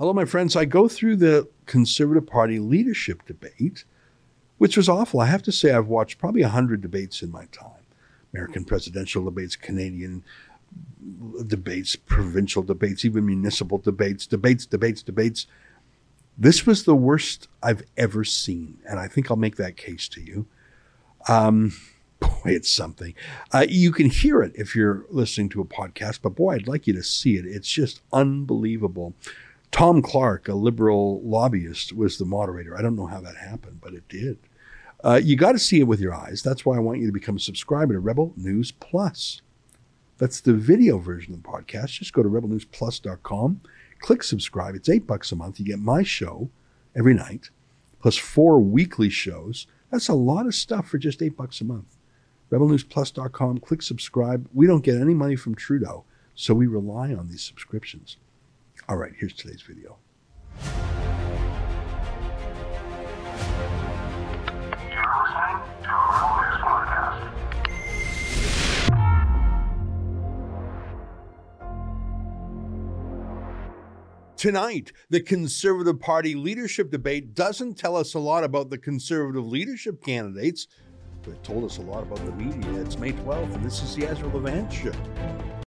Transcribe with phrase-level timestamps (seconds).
[0.00, 0.56] Hello, my friends.
[0.56, 3.84] I go through the Conservative Party leadership debate,
[4.56, 5.20] which was awful.
[5.20, 7.84] I have to say, I've watched probably 100 debates in my time
[8.32, 10.24] American presidential debates, Canadian
[11.46, 15.46] debates, provincial debates, even municipal debates, debates, debates, debates.
[16.38, 18.78] This was the worst I've ever seen.
[18.88, 20.46] And I think I'll make that case to you.
[21.28, 21.74] Um,
[22.20, 23.12] boy, it's something.
[23.52, 26.86] Uh, you can hear it if you're listening to a podcast, but boy, I'd like
[26.86, 27.44] you to see it.
[27.44, 29.12] It's just unbelievable.
[29.72, 32.76] Tom Clark, a liberal lobbyist, was the moderator.
[32.76, 34.38] I don't know how that happened, but it did.
[35.02, 36.42] Uh, you got to see it with your eyes.
[36.42, 39.40] That's why I want you to become a subscriber to Rebel News Plus.
[40.18, 41.98] That's the video version of the podcast.
[41.98, 43.62] Just go to rebelnewsplus.com,
[44.00, 44.74] click subscribe.
[44.74, 45.58] It's eight bucks a month.
[45.58, 46.50] You get my show
[46.94, 47.48] every night,
[48.02, 49.66] plus four weekly shows.
[49.90, 51.96] That's a lot of stuff for just eight bucks a month.
[52.50, 54.48] Rebelnewsplus.com, click subscribe.
[54.52, 58.18] We don't get any money from Trudeau, so we rely on these subscriptions.
[58.90, 59.98] All right, here's today's video.
[74.36, 80.02] Tonight, the Conservative Party leadership debate doesn't tell us a lot about the Conservative leadership
[80.02, 80.66] candidates,
[81.22, 82.80] but it told us a lot about the media.
[82.80, 85.59] It's May 12th, and this is the Ezra Levant Show.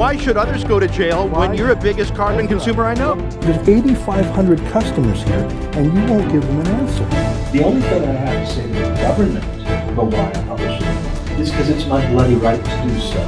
[0.00, 1.46] Why should others go to jail Why?
[1.46, 3.16] when you're the biggest carbon consumer I know?
[3.42, 7.04] There's 8,500 customers here, and you won't give them an answer.
[7.52, 9.44] The only thing I have to say to the government
[9.90, 13.20] about why I publish it is because it's my bloody right to do so.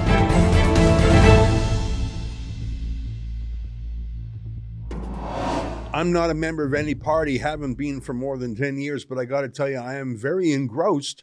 [5.93, 9.19] I'm not a member of any party, haven't been for more than 10 years, but
[9.19, 11.23] I got to tell you, I am very engrossed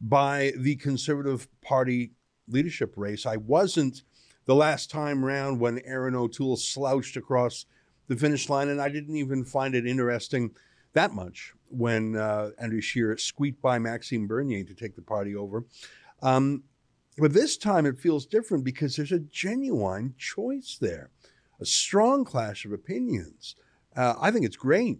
[0.00, 2.12] by the Conservative Party
[2.48, 3.26] leadership race.
[3.26, 4.02] I wasn't
[4.46, 7.66] the last time round when Erin O'Toole slouched across
[8.08, 10.52] the finish line, and I didn't even find it interesting
[10.92, 15.64] that much when uh, Andrew Scheer squeaked by Maxime Bernier to take the party over.
[16.22, 16.62] Um,
[17.18, 21.10] but this time it feels different because there's a genuine choice there,
[21.60, 23.56] a strong clash of opinions.
[23.96, 24.98] Uh, I think it's great.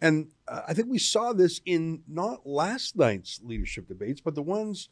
[0.00, 4.42] And uh, I think we saw this in not last night's leadership debates, but the
[4.42, 4.88] ones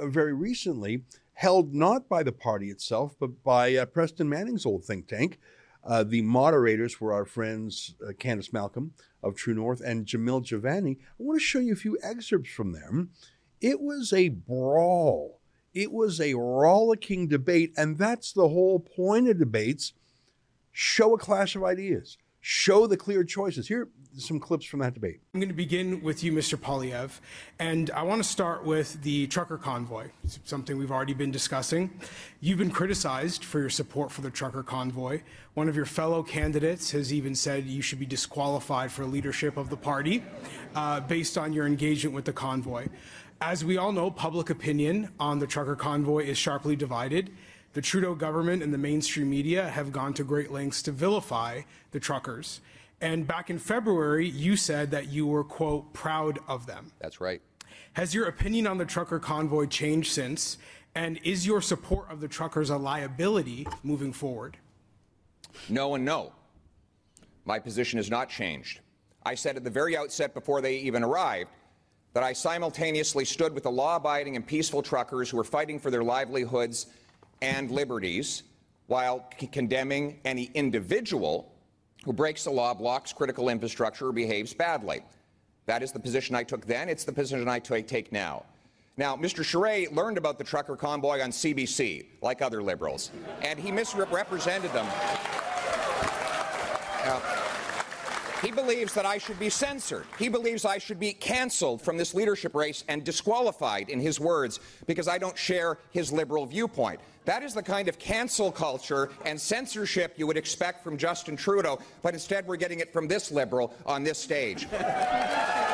[0.00, 1.02] uh, very recently
[1.36, 5.38] held not by the party itself, but by uh, Preston Manning's old think tank.
[5.84, 8.92] Uh, the moderators were our friends uh, Candice Malcolm
[9.22, 10.96] of True North and Jamil Jivani.
[10.98, 13.10] I want to show you a few excerpts from them.
[13.60, 15.40] It was a brawl.
[15.74, 19.92] It was a rollicking debate, and that's the whole point of debates.
[20.72, 22.16] Show a clash of ideas
[22.48, 23.66] show the clear choices.
[23.66, 25.18] Here are some clips from that debate.
[25.34, 26.56] I'm going to begin with you, Mr.
[26.56, 27.18] Poilievre,
[27.58, 31.90] and I want to start with the trucker convoy, it's something we've already been discussing.
[32.40, 35.22] You've been criticized for your support for the trucker convoy.
[35.54, 39.68] One of your fellow candidates has even said you should be disqualified for leadership of
[39.68, 40.22] the party
[40.76, 42.86] uh, based on your engagement with the convoy.
[43.40, 47.32] As we all know, public opinion on the trucker convoy is sharply divided.
[47.76, 51.60] The Trudeau government and the mainstream media have gone to great lengths to vilify
[51.90, 52.62] the truckers.
[53.02, 56.90] And back in February, you said that you were, quote, proud of them.
[57.00, 57.42] That's right.
[57.92, 60.56] Has your opinion on the trucker convoy changed since?
[60.94, 64.56] And is your support of the truckers a liability moving forward?
[65.68, 66.32] No and no.
[67.44, 68.80] My position has not changed.
[69.26, 71.50] I said at the very outset before they even arrived
[72.14, 75.90] that I simultaneously stood with the law abiding and peaceful truckers who were fighting for
[75.90, 76.86] their livelihoods
[77.42, 78.42] and liberties
[78.86, 81.52] while condemning any individual
[82.04, 85.02] who breaks the law, blocks critical infrastructure, or behaves badly.
[85.66, 86.88] That is the position I took then.
[86.88, 88.44] It's the position I take now.
[88.96, 89.44] Now, Mr.
[89.44, 93.10] Charest learned about the trucker convoy on CBC, like other liberals,
[93.42, 94.86] and he misrepresented them.
[97.04, 97.20] Now,
[98.46, 100.06] he believes that I should be censored.
[100.20, 104.60] He believes I should be canceled from this leadership race and disqualified, in his words,
[104.86, 107.00] because I don't share his liberal viewpoint.
[107.24, 111.80] That is the kind of cancel culture and censorship you would expect from Justin Trudeau,
[112.02, 114.68] but instead we're getting it from this liberal on this stage.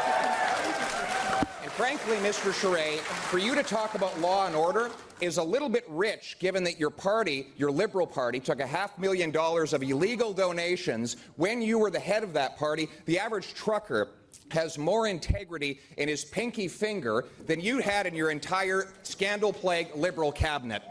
[1.83, 2.53] Frankly, Mr.
[2.53, 4.89] Charest, for you to talk about law and order
[5.21, 8.97] is a little bit rich given that your party, your Liberal Party, took a half
[9.01, 12.89] million dollars of illegal donations when you were the head of that party.
[13.07, 14.11] The average trucker
[14.53, 19.97] has more integrity in his pinky finger than you had in your entire scandal plagued
[19.97, 20.85] Liberal cabinet.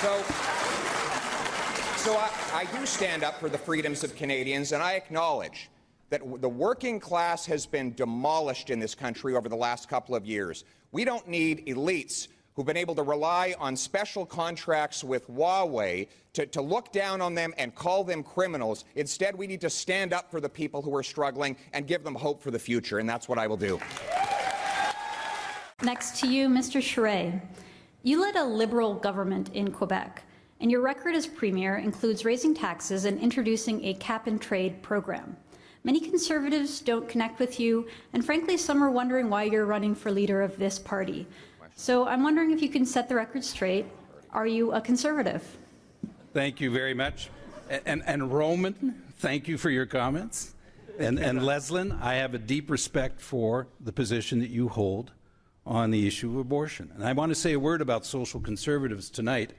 [0.00, 0.22] So,
[1.98, 5.68] so I, I do stand up for the freedoms of Canadians, and I acknowledge
[6.10, 10.24] that the working class has been demolished in this country over the last couple of
[10.24, 10.64] years.
[10.92, 16.46] We don't need elites who've been able to rely on special contracts with Huawei to,
[16.46, 18.84] to look down on them and call them criminals.
[18.94, 22.14] Instead, we need to stand up for the people who are struggling and give them
[22.14, 23.78] hope for the future, and that's what I will do.
[25.82, 26.80] Next to you, Mr.
[26.80, 27.42] Charest.
[28.02, 30.22] You led a liberal government in Quebec,
[30.60, 35.36] and your record as premier includes raising taxes and introducing a cap and trade program.
[35.86, 40.10] Many conservatives don't connect with you, and frankly, some are wondering why you're running for
[40.10, 41.28] leader of this party.
[41.76, 43.86] So I'm wondering if you can set the record straight.
[44.32, 45.44] Are you a conservative?
[46.34, 47.30] Thank you very much.
[47.86, 50.56] And, and Roman, thank you for your comments.
[50.98, 55.12] And, and Leslyn, I have a deep respect for the position that you hold
[55.64, 56.90] on the issue of abortion.
[56.96, 59.52] And I want to say a word about social conservatives tonight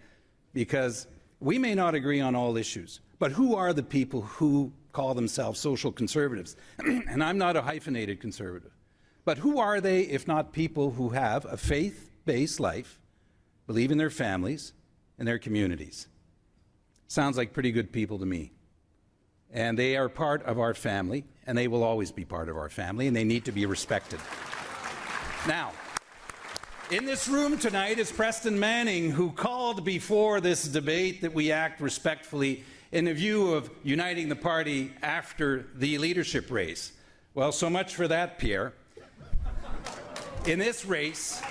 [0.53, 1.07] because
[1.39, 5.59] we may not agree on all issues, but who are the people who call themselves
[5.59, 6.55] social conservatives?
[6.79, 8.71] and I'm not a hyphenated conservative.
[9.25, 12.99] But who are they if not people who have a faith based life,
[13.67, 14.73] believe in their families
[15.19, 16.07] and their communities?
[17.07, 18.53] Sounds like pretty good people to me.
[19.51, 22.69] And they are part of our family, and they will always be part of our
[22.69, 24.19] family, and they need to be respected.
[25.47, 25.73] Now,
[26.89, 31.81] in this room tonight is Preston Manning, who called before this debate that we act
[31.81, 36.93] respectfully in the view of uniting the party after the leadership race.
[37.33, 38.73] Well, so much for that, Pierre.
[40.45, 41.41] In this race,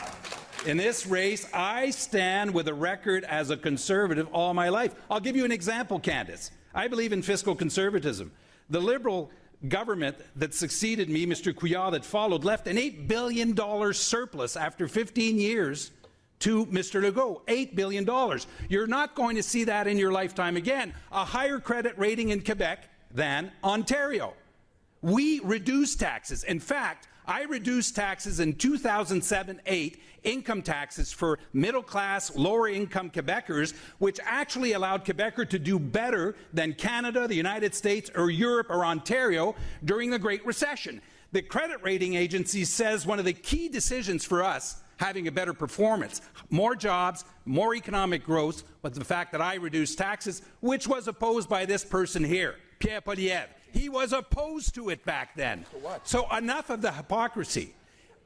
[0.64, 4.94] in this race, I stand with a record as a conservative all my life.
[5.10, 6.50] I'll give you an example, Candice.
[6.74, 8.32] I believe in fiscal conservatism.
[8.70, 9.30] The Liberal
[9.68, 11.54] government that succeeded me, Mr.
[11.54, 13.56] Couillard, that followed, left an $8 billion
[13.94, 15.90] surplus after 15 years
[16.40, 17.02] to Mr.
[17.02, 17.44] Legault.
[17.46, 18.06] $8 billion.
[18.68, 20.94] You're not going to see that in your lifetime again.
[21.12, 24.34] A higher credit rating in Quebec than Ontario.
[25.02, 26.44] We reduce taxes.
[26.44, 33.10] In fact, I reduced taxes in 2007 8, income taxes for middle class, lower income
[33.10, 38.68] Quebecers, which actually allowed Quebecer to do better than Canada, the United States, or Europe
[38.70, 41.00] or Ontario during the Great Recession.
[41.32, 45.52] The credit rating agency says one of the key decisions for us having a better
[45.52, 46.20] performance,
[46.50, 51.48] more jobs, more economic growth, was the fact that I reduced taxes, which was opposed
[51.48, 53.48] by this person here, Pierre Poilievre.
[53.72, 55.66] He was opposed to it back then.
[56.04, 57.74] So enough of the hypocrisy.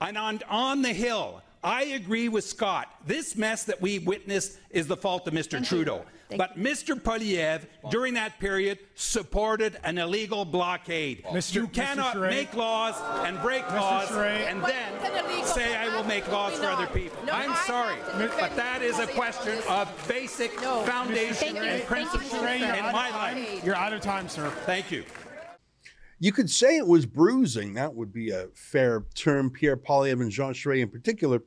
[0.01, 2.89] And on, on the Hill, I agree with Scott.
[3.07, 5.53] This mess that we witnessed is the fault of Mr.
[5.53, 6.05] Thank Trudeau.
[6.37, 6.95] But Mr.
[6.99, 11.25] Poilievre, during that period, supported an illegal blockade.
[11.25, 11.55] Mr.
[11.55, 11.73] You Mr.
[11.73, 12.31] cannot Charest.
[12.31, 12.95] make laws
[13.27, 14.47] and break laws Charest.
[14.49, 17.23] and But then it's an illegal say I will make laws for other people.
[17.25, 17.97] No, I'm I sorry,
[18.39, 20.83] but that is a question of basic No.
[20.85, 22.61] foundation and Thank you, principles in
[22.93, 23.65] my life.
[23.65, 24.51] You're out of time, sir.
[24.67, 25.05] Thank you.
[26.23, 27.73] You could say it was bruising.
[27.75, 29.51] That would be a fair term.
[29.51, 31.43] Pierre Poilievre and Jean Charest, in particular,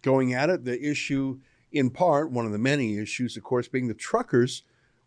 [0.00, 0.64] going at it.
[0.64, 1.38] The issue,
[1.70, 4.62] in part, one of the many issues, of course, being the truckers.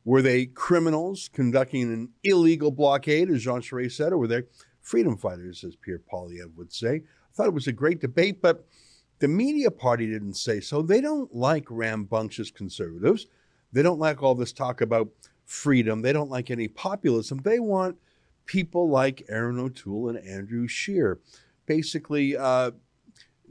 [0.05, 4.43] Were they criminals conducting an illegal blockade, as Jean Charest said, or were they
[4.79, 6.97] freedom fighters, as Pierre Poilievre would say?
[6.97, 8.67] I thought it was a great debate, but
[9.17, 10.81] the media party didn't say so.
[10.81, 13.25] They don't like rambunctious conservatives.
[13.71, 15.09] They don't like all this talk about
[15.45, 16.01] freedom.
[16.01, 17.39] They don't like any populism.
[17.39, 17.97] They want
[18.49, 21.19] people like Erin O'Toole and Andrew Scheer,
[21.67, 22.71] basically uh,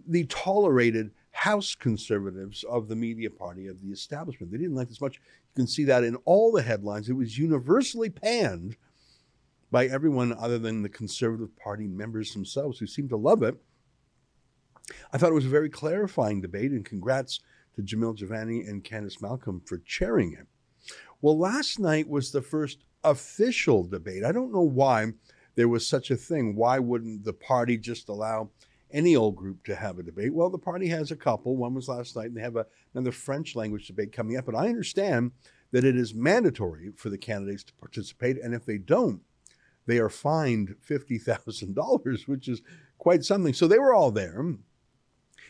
[0.09, 4.51] the tolerated House conservatives of the media party of the establishment.
[4.51, 5.15] They didn't like this much.
[5.15, 7.09] You can see that in all the headlines.
[7.09, 8.77] It was universally panned
[9.71, 13.57] by everyone other than the Conservative Party members themselves, who seemed to love it.
[15.13, 17.39] I thought it was a very clarifying debate, and congrats
[17.77, 20.49] to Jamil Jivani and Candice Malcolm for chairing it.
[21.21, 24.25] Well, last night was the first official debate.
[24.25, 25.13] I don't know why
[25.55, 26.55] there was such a thing.
[26.55, 28.51] Why wouldn't the party just allow
[28.91, 30.33] any old group to have a debate?
[30.35, 31.57] Well, the party has a couple.
[31.57, 34.47] One was last night, and they have a, another French language debate coming up.
[34.47, 35.33] But I understand
[35.73, 39.21] that it is mandatory for the candidates to participate, and if they don't,
[39.87, 42.63] they are fined $50,000, which is
[42.99, 43.55] quite something.
[43.55, 44.45] So they were all there.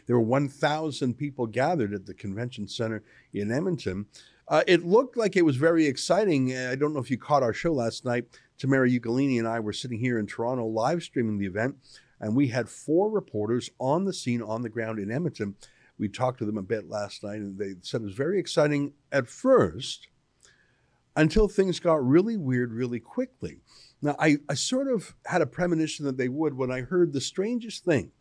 [0.06, 3.02] There were 1,000 people gathered at the convention center
[3.34, 4.06] in Edmonton.
[4.48, 6.56] Uh, it looked like it was very exciting.
[6.56, 8.24] I don't know if you caught our show last night.
[8.56, 11.76] Tamara Ugolini and I were sitting here in Toronto live streaming the event,
[12.20, 15.54] and we had four reporters on the scene, on the ground in Edmonton.
[15.98, 18.94] We talked to them a bit last night, and they said it was very exciting
[19.12, 20.08] at first
[21.14, 23.60] until things got really weird really quickly.
[24.00, 27.20] Now, I, I sort of had a premonition that they would when I heard the
[27.20, 28.12] strangest thing.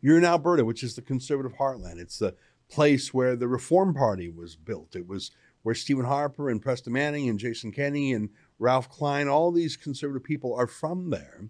[0.00, 1.98] You're in Alberta, which is the conservative heartland.
[1.98, 2.34] It's the
[2.70, 4.94] place where the Reform Party was built.
[4.94, 5.30] It was
[5.62, 10.24] where Stephen Harper and Preston Manning and Jason Kenney and Ralph Klein, all these conservative
[10.24, 11.48] people are from there.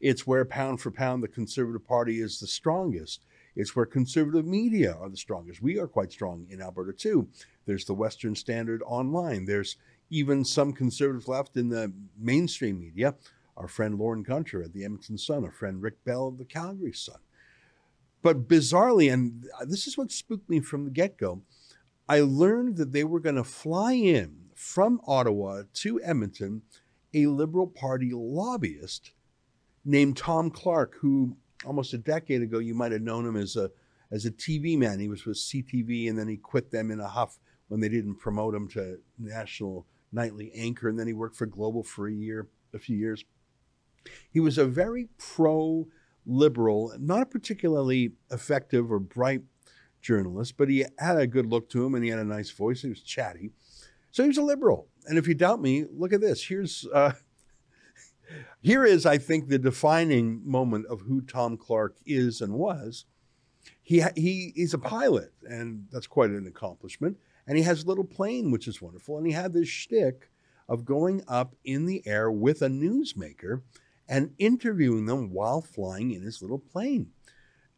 [0.00, 3.24] It's where, pound for pound, the Conservative Party is the strongest.
[3.54, 5.62] It's where conservative media are the strongest.
[5.62, 7.28] We are quite strong in Alberta too.
[7.64, 9.46] There's the Western Standard Online.
[9.46, 9.76] There's
[10.10, 13.14] even some conservative left in the mainstream media.
[13.56, 16.92] Our friend Lorne Gunter at the Edmonton Sun, our friend Rick Bell of the Calgary
[16.92, 17.16] Sun.
[18.22, 21.42] But bizarrely, and this is what spooked me from the get go,
[22.08, 26.62] I learned that they were going to fly in from Ottawa to Edmonton
[27.14, 29.12] a Liberal Party lobbyist
[29.84, 33.70] named Tom Clark, who almost a decade ago you might have known him as a
[34.10, 35.00] as a TV man.
[35.00, 38.16] He was with CTV and then he quit them in a huff when they didn't
[38.16, 42.48] promote him to national nightly anchor, and then he worked for Global for a year,
[42.72, 43.24] a few years.
[44.30, 45.88] He was a very pro
[46.26, 49.42] liberal, not a particularly effective or bright
[50.02, 52.82] journalist, but he had a good look to him and he had a nice voice.
[52.82, 53.50] He was chatty.
[54.10, 54.88] So he was a liberal.
[55.06, 56.44] And if you doubt me, look at this.
[56.44, 57.12] Here's uh,
[58.62, 63.04] here is, I think, the defining moment of who Tom Clark is and was.
[63.82, 67.18] He he he's a pilot, and that's quite an accomplishment.
[67.46, 69.18] And he has a little plane, which is wonderful.
[69.18, 70.30] And he had this shtick
[70.68, 73.62] of going up in the air with a newsmaker
[74.08, 77.10] and interviewing them while flying in his little plane.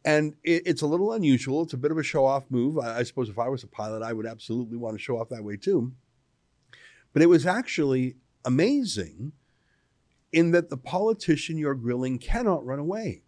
[0.05, 1.63] And it, it's a little unusual.
[1.63, 2.77] It's a bit of a show off move.
[2.77, 5.29] I, I suppose if I was a pilot, I would absolutely want to show off
[5.29, 5.93] that way too.
[7.13, 9.33] But it was actually amazing
[10.31, 13.23] in that the politician you're grilling cannot run away.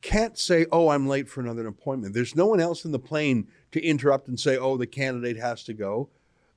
[0.00, 2.14] Can't say, oh, I'm late for another appointment.
[2.14, 5.64] There's no one else in the plane to interrupt and say, oh, the candidate has
[5.64, 6.10] to go.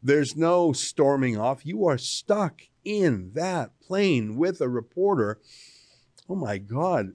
[0.03, 1.65] There's no storming off.
[1.65, 5.39] You are stuck in that plane with a reporter.
[6.27, 7.13] Oh my God.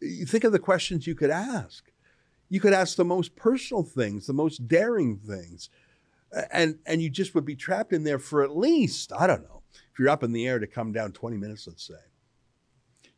[0.00, 1.90] You think of the questions you could ask.
[2.48, 5.70] You could ask the most personal things, the most daring things.
[6.52, 9.62] And, and you just would be trapped in there for at least, I don't know,
[9.92, 11.94] if you're up in the air to come down 20 minutes, let's say.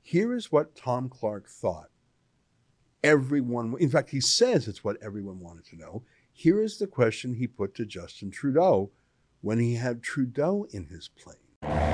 [0.01, 1.89] Here is what Tom Clark thought.
[3.03, 6.03] Everyone, in fact, he says it's what everyone wanted to know.
[6.33, 8.91] Here is the question he put to Justin Trudeau
[9.43, 11.37] when he had Trudeau in his plane.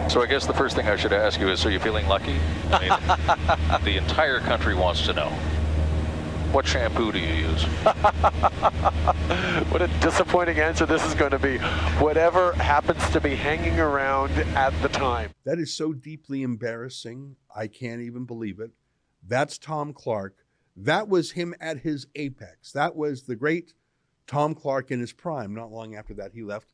[0.09, 2.37] So I guess the first thing I should ask you is, are you feeling lucky?
[2.71, 2.91] I mean,
[3.85, 5.29] the entire country wants to know.
[6.53, 7.63] What shampoo do you use?
[9.69, 11.59] what a disappointing answer this is going to be.
[11.99, 15.33] Whatever happens to be hanging around at the time.
[15.45, 17.37] That is so deeply embarrassing.
[17.55, 18.71] I can't even believe it.
[19.23, 20.37] That's Tom Clark.
[20.75, 22.73] That was him at his apex.
[22.73, 23.75] That was the great
[24.29, 25.55] Tom Clark in his prime.
[25.55, 26.69] Not long after that, he left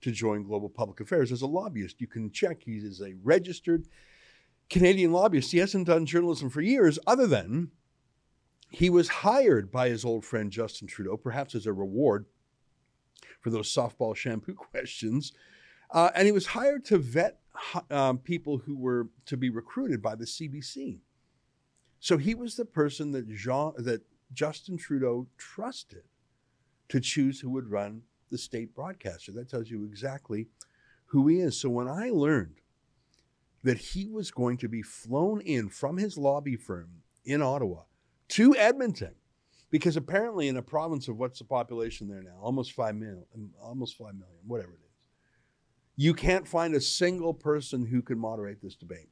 [0.00, 2.00] to join Global Public Affairs as a lobbyist.
[2.00, 3.86] You can check he is a registered
[4.70, 5.52] Canadian lobbyist.
[5.52, 7.72] He hasn't done journalism for years, other than
[8.70, 12.26] he was hired by his old friend Justin Trudeau, perhaps as a reward
[13.40, 15.32] for those softball shampoo questions.
[15.90, 17.40] Uh, and he was hired to vet
[17.90, 21.00] um, people who were to be recruited by the CBC.
[21.98, 24.02] So he was the person that Jean, that
[24.32, 26.04] Justin Trudeau trusted
[26.90, 29.32] to choose who would run the state broadcaster.
[29.32, 30.48] That tells you exactly
[31.06, 31.60] who he is.
[31.60, 32.60] So when I learned
[33.64, 37.82] that he was going to be flown in from his lobby firm in Ottawa
[38.28, 39.14] to Edmonton,
[39.70, 43.50] because apparently in a province of what's the population there now, almost five million, um,
[43.62, 44.90] almost five million, whatever it is,
[45.96, 49.10] you can't find a single person who can moderate this debate.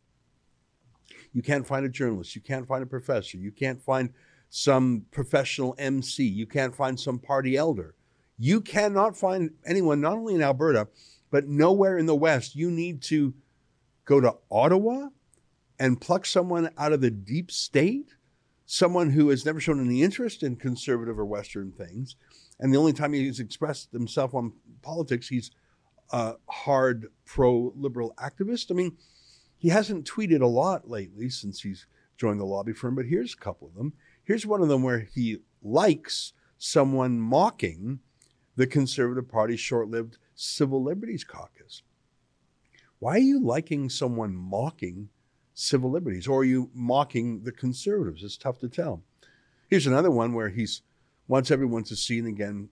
[1.33, 2.35] You can't find a journalist.
[2.35, 3.37] You can't find a professor.
[3.37, 4.11] You can't find
[4.50, 6.25] some professional MC.
[6.25, 7.95] You can't find some party elder.
[8.38, 10.88] You cannot find anyone, not only in Alberta,
[11.31, 12.55] but nowhere in the West.
[12.55, 13.35] You need to
[14.05, 15.09] go to Ottawa
[15.78, 18.14] and pluck someone out of the deep state,
[18.64, 22.17] someone who has never shown any interest in conservative or Western things.
[22.59, 24.52] And the only time he's expressed himself on
[24.83, 25.50] politics, he's
[26.11, 28.71] a hard pro liberal activist.
[28.71, 28.97] I mean,
[29.59, 31.87] he hasn't tweeted a lot lately since he's
[32.17, 33.93] joined the lobby firm, but here's a couple of them.
[34.29, 38.01] Here's one of them where he likes someone mocking
[38.57, 41.81] the Conservative Party's short lived Civil Liberties Caucus.
[42.99, 45.09] Why are you liking someone mocking
[45.55, 48.23] civil liberties or are you mocking the conservatives?
[48.23, 49.03] It's tough to tell.
[49.71, 50.83] Here's another one where he's
[51.27, 52.69] wants everyone to see, and again,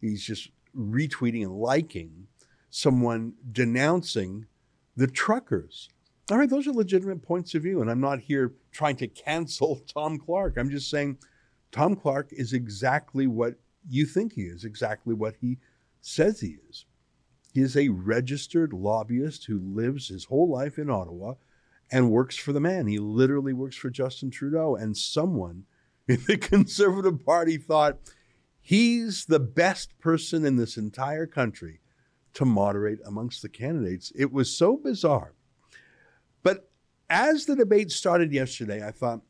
[0.00, 2.26] he's just retweeting and liking
[2.70, 4.46] someone denouncing
[4.96, 5.90] the truckers.
[6.30, 9.76] All right, those are legitimate points of view, and I'm not here trying to cancel
[9.94, 10.58] Tom Clark.
[10.58, 11.18] I'm just saying
[11.72, 13.54] Tom Clark is exactly what
[13.88, 15.56] you think he is, exactly what he
[16.02, 16.84] says he is.
[17.54, 21.34] He is a registered lobbyist who lives his whole life in Ottawa
[21.90, 22.86] and works for the man.
[22.86, 24.76] He literally works for Justin Trudeau.
[24.76, 25.64] And someone
[26.08, 27.98] in the Conservative Party thought
[28.60, 31.80] he's the best person in this entire country
[32.34, 34.12] to moderate amongst the candidates.
[34.14, 35.32] It was so bizarre.
[36.42, 36.70] But
[37.10, 39.20] as the debate started yesterday, I thought,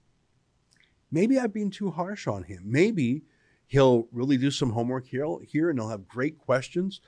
[1.10, 2.62] maybe I've been too harsh on him.
[2.64, 3.22] Maybe
[3.66, 7.00] he'll really do some homework here, here and he'll have great questions.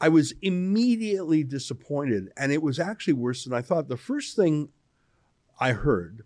[0.00, 3.88] I was immediately disappointed, and it was actually worse than I thought.
[3.88, 4.70] The first thing
[5.60, 6.24] I heard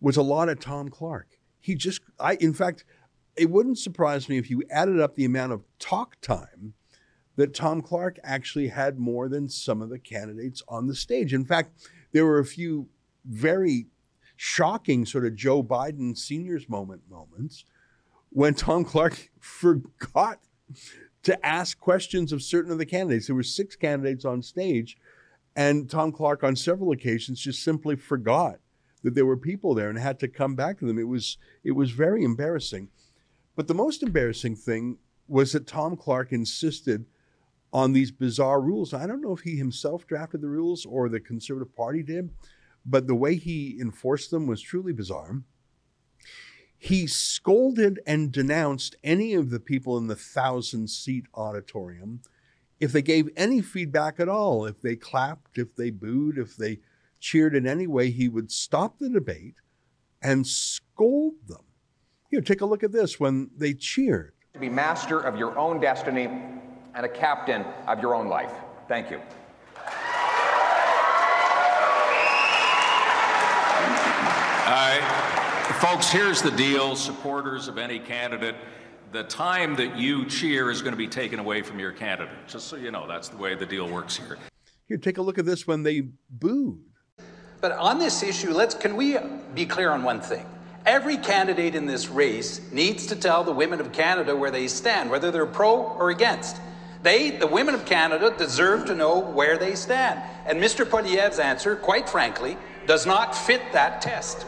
[0.00, 1.38] was a lot of Tom Clark.
[1.60, 2.84] He just, I, in fact,
[3.36, 6.74] it wouldn't surprise me if you added up the amount of talk time
[7.36, 11.32] that Tom Clark actually had more than some of the candidates on the stage.
[11.32, 11.70] In fact,
[12.18, 12.88] there were a few
[13.24, 13.86] very
[14.34, 17.64] shocking sort of Joe Biden seniors moment moments
[18.30, 20.40] when Tom Clark forgot
[21.22, 23.28] to ask questions of certain of the candidates.
[23.28, 24.98] There were six candidates on stage,
[25.54, 28.58] and Tom Clark on several occasions just simply forgot
[29.04, 30.98] that there were people there and had to come back to them.
[30.98, 32.88] It was it was very embarrassing.
[33.54, 34.98] But the most embarrassing thing
[35.28, 37.06] was that Tom Clark insisted
[37.72, 38.94] on these bizarre rules.
[38.94, 42.30] I don't know if he himself drafted the rules or the Conservative Party did,
[42.86, 45.42] but the way he enforced them was truly bizarre.
[46.78, 52.20] He scolded and denounced any of the people in the thousand seat auditorium
[52.80, 56.78] if they gave any feedback at all, if they clapped, if they booed, if they
[57.20, 59.56] cheered in any way, he would stop the debate
[60.22, 61.64] and scold them.
[62.30, 64.34] Here, take a look at this when they cheered.
[64.54, 66.28] To be master of your own destiny
[66.98, 68.50] and a captain of your own life.
[68.88, 69.20] Thank you.
[74.66, 75.00] Uh,
[75.74, 78.56] folks, here's the deal, supporters of any candidate.
[79.12, 82.34] The time that you cheer is going to be taken away from your candidate.
[82.48, 84.36] Just so you know, that's the way the deal works here.
[84.88, 86.80] Here, take a look at this when they booed.
[87.60, 89.18] But on this issue, let's can we
[89.54, 90.44] be clear on one thing?
[90.84, 95.10] Every candidate in this race needs to tell the women of Canada where they stand,
[95.10, 96.56] whether they're pro or against.
[97.02, 100.20] They, the women of Canada, deserve to know where they stand.
[100.46, 100.84] And Mr.
[100.84, 104.46] Poilievre's answer, quite frankly, does not fit that test.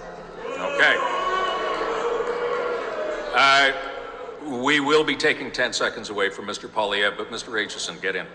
[0.48, 0.96] Okay.
[3.34, 3.72] Uh,
[4.62, 6.68] we will be taking 10 seconds away from Mr.
[6.68, 7.50] Poilievre, but Mr.
[7.50, 8.26] Aitchison, get in.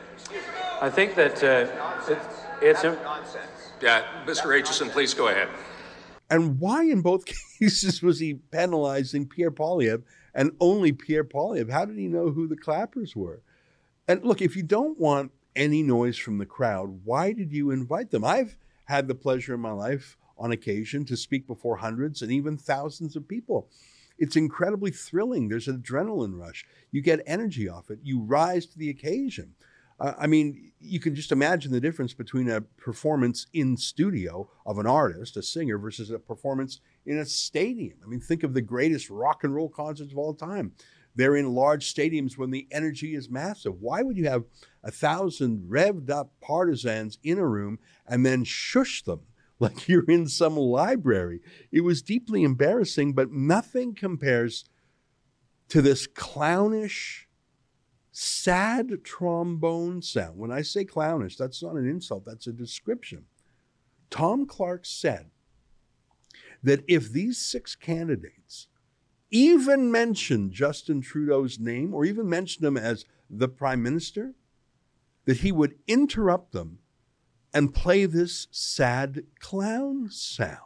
[0.82, 1.68] I think that uh,
[2.62, 3.72] it's, nonsense.
[3.82, 4.58] yeah, Mr.
[4.58, 5.50] Aitchison, please go ahead.
[6.30, 7.26] And why in both
[7.60, 11.72] cases was he penalizing Pierre Poilievre and only Pierre Poilievre?
[11.72, 13.42] How did he know who the clappers were?
[14.08, 18.12] And look, if you don't want any noise from the crowd, why did you invite
[18.12, 18.24] them?
[18.24, 22.58] I've had the pleasure in my life on occasion to speak before hundreds and even
[22.58, 23.70] thousands of people.
[24.18, 25.50] It's incredibly thrilling.
[25.50, 26.66] There's an adrenaline rush.
[26.92, 28.00] You get energy off it.
[28.04, 29.56] You rise to the occasion.
[30.00, 34.78] Uh, I mean, you can just imagine the difference between a performance in studio of
[34.78, 37.98] an artist, a singer, versus a performance in a stadium.
[38.04, 40.74] I mean, think of the greatest rock and roll concerts of all time.
[41.16, 43.80] They're in large stadiums when the energy is massive.
[43.80, 44.44] Why would you have
[44.84, 49.22] a thousand revved up partisans in a room and then shush them
[49.60, 51.42] like you're in some library?
[51.72, 54.66] It was deeply embarrassing, but nothing compares
[55.70, 57.28] to this clownish,
[58.12, 60.38] sad trombone sound.
[60.38, 63.26] When I say clownish, that's not an insult, that's a description.
[64.10, 65.32] Tom Clark said
[66.62, 68.68] that if these six candidates
[69.32, 74.34] even mention Justin Trudeau's name or even mention him as the prime minister,
[75.26, 76.80] that he would interrupt them
[77.54, 80.60] and play this sad clown sound.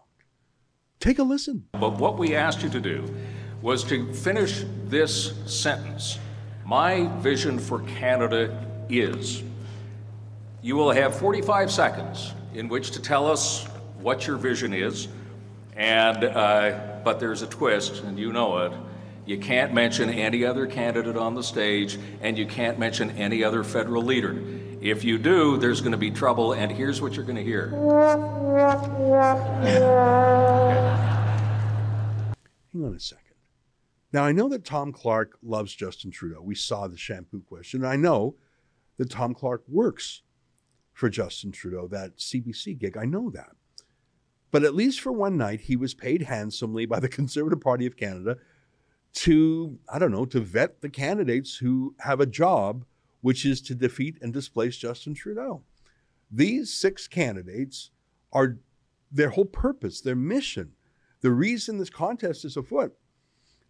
[1.00, 1.65] Take a listen.
[1.74, 3.13] But what we asked you to do
[3.62, 6.19] was to finish this sentence.
[6.65, 9.43] My vision for Canada is.
[10.62, 13.65] You will have 45 seconds in which to tell us
[14.00, 15.08] what your vision is
[15.80, 18.74] and, uh, but there's a twist, and you know it.
[19.26, 23.63] You can't mention any other candidate on the stage, and you can't mention any other
[23.63, 24.44] federal leader.
[24.82, 27.70] If you do, there's going to be trouble, and here's what you're going to hear.
[32.74, 33.24] Hang on a second.
[34.12, 36.42] Now, I know that Tom Clark loves Justin Trudeau.
[36.42, 37.86] We saw the shampoo question.
[37.86, 38.36] I know
[38.98, 40.24] that Tom Clark works
[40.92, 42.98] for Justin Trudeau, that CBC gig.
[42.98, 43.52] I know that.
[44.52, 47.98] But at least for one night, he was paid handsomely by the Conservative Party of
[47.98, 48.38] Canada
[49.14, 52.86] to, I don't know, to vet the candidates who have a job,
[53.22, 55.64] which is to defeat and displace Justin Trudeau.
[56.32, 57.92] These six candidates
[58.32, 58.58] are
[59.12, 60.74] their whole purpose, their mission,
[61.22, 62.94] the reason this contest is afoot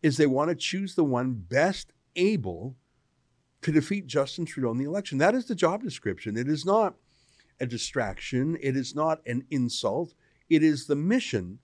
[0.02, 2.76] is they want to choose the one best able
[3.62, 5.18] to defeat Justin Trudeau in the election.
[5.18, 6.38] That is the job description.
[6.38, 6.96] It is not
[7.60, 10.14] a distraction, it is not an insult.
[10.50, 11.60] It is the mission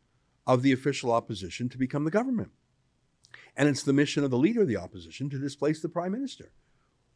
[0.46, 2.52] of the official opposition to become the government.
[3.58, 6.52] And it's the mission of the leader of the opposition to displace the prime minister.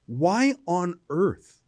[0.05, 1.62] Why on earth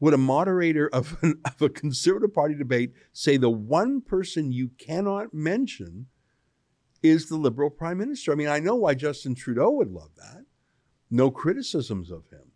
[0.00, 4.70] would a moderator of, an, of a conservative party debate say the one person you
[4.78, 6.06] cannot mention
[7.02, 8.32] is the Liberal Prime Minister.
[8.32, 10.44] I mean, I know why Justin Trudeau would love that.
[11.10, 12.52] No criticisms of him.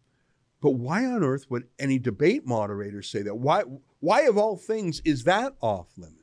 [0.60, 3.36] But why on earth would any debate moderator say that?
[3.36, 3.62] Why,
[4.00, 6.21] why of all things is that off limits?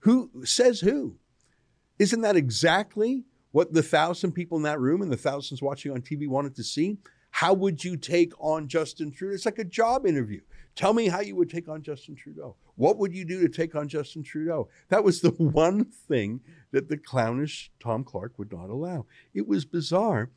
[0.00, 1.16] Who says who?
[1.98, 6.00] Isn't that exactly what the thousand people in that room and the thousands watching on
[6.00, 6.98] TV wanted to see?
[7.30, 9.34] How would you take on Justin Trudeau?
[9.34, 10.40] It's like a job interview.
[10.74, 12.56] Tell me how you would take on Justin Trudeau.
[12.76, 14.68] What would you do to take on Justin Trudeau?
[14.88, 16.40] That was the one thing
[16.72, 19.06] that the clownish Tom Clark would not allow.
[19.34, 20.30] It was bizarre.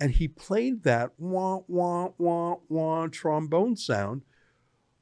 [0.00, 4.22] And he played that wah, wah, wah, wah trombone sound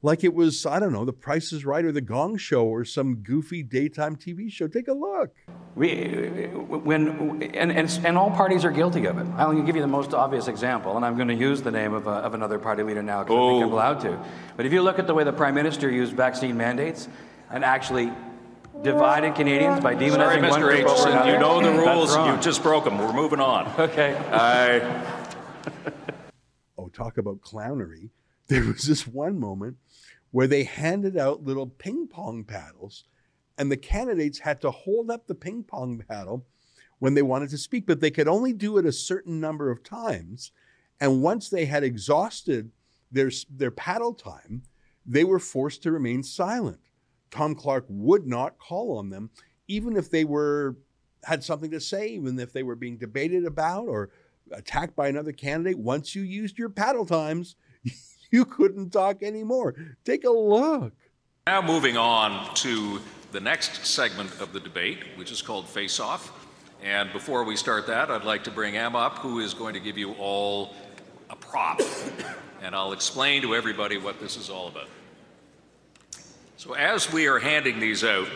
[0.03, 2.83] like it was, I don't know, The Price is Right or The Gong Show or
[2.83, 4.67] some goofy daytime TV show.
[4.67, 5.31] Take a look.
[5.75, 9.25] We, when, and, and, and all parties are guilty of it.
[9.37, 12.05] I'll give you the most obvious example, and I'm going to use the name of,
[12.05, 13.73] a, of another party leader now because I think I'm Oh.
[13.73, 14.19] allowed to.
[14.57, 17.07] But if you look at the way the Prime Minister used vaccine mandates
[17.49, 18.11] and actually
[18.83, 20.69] divided Canadians by demonizing Sorry, one Mr.
[20.69, 22.13] group over another, you know the rules.
[22.15, 22.97] You just broke them.
[22.97, 23.73] We're moving on.
[23.79, 24.15] Okay.
[24.31, 25.05] I,
[26.77, 28.09] oh, talk about clownery.
[28.49, 29.77] There was this one moment
[30.33, 33.03] where they handed out little ping pong paddles,
[33.55, 36.43] and the candidates had to hold up the ping pong paddle
[36.97, 39.83] when they wanted to speak, but they could only do it a certain number of
[39.83, 40.51] times.
[40.99, 42.71] And once they had exhausted
[43.11, 44.63] their, their paddle time,
[45.05, 46.79] they were forced to remain silent.
[47.29, 49.29] Tom Clark would not call on them,
[49.67, 50.77] even if they were
[51.25, 54.09] had something to say, even if they were being debated about or
[54.51, 55.77] attacked by another candidate.
[55.77, 57.55] Once you used your paddle times,
[58.33, 59.75] you couldn't talk anymore.
[60.03, 60.91] Take a look.
[61.45, 62.99] Now moving on to
[63.31, 66.31] the next segment of the debate, which is called Face Off.
[66.83, 69.79] And before we start that, I'd like to bring Em up, who is going to
[69.79, 70.73] give you all
[71.29, 71.79] a prop.
[72.63, 74.89] And I'll explain to everybody what this is all about.
[76.57, 78.27] So as we are handing these out,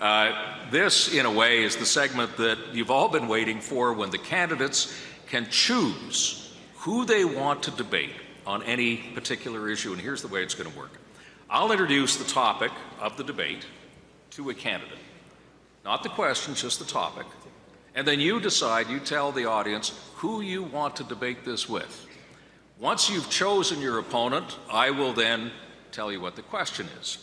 [0.00, 0.32] uh,
[0.70, 4.18] this, in a way, is the segment that you've all been waiting for when the
[4.18, 8.10] candidates can choose who they want to debate
[8.46, 9.92] on any particular issue.
[9.92, 10.92] And here's the way it's going to work
[11.48, 13.66] I'll introduce the topic of the debate
[14.30, 14.98] to a candidate,
[15.84, 17.26] not the question, just the topic.
[17.94, 22.06] And then you decide, you tell the audience who you want to debate this with.
[22.80, 25.52] Once you've chosen your opponent, I will then
[25.92, 27.18] tell you what the question is.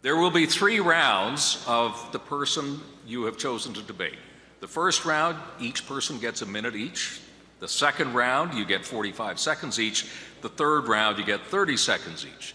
[0.00, 4.16] There will be three rounds of the person you have chosen to debate.
[4.60, 7.20] The first round, each person gets a minute each.
[7.60, 10.06] The second round, you get 45 seconds each.
[10.40, 12.54] The third round, you get 30 seconds each.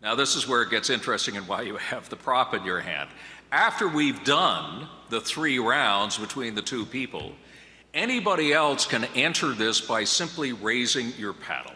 [0.00, 2.80] Now, this is where it gets interesting and why you have the prop in your
[2.80, 3.10] hand.
[3.50, 7.32] After we've done the three rounds between the two people,
[7.92, 11.74] anybody else can enter this by simply raising your paddle.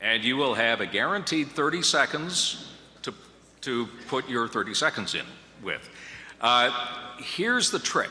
[0.00, 3.14] And you will have a guaranteed 30 seconds to,
[3.62, 5.24] to put your 30 seconds in
[5.62, 5.88] with.
[6.40, 6.70] Uh,
[7.18, 8.10] here's the trick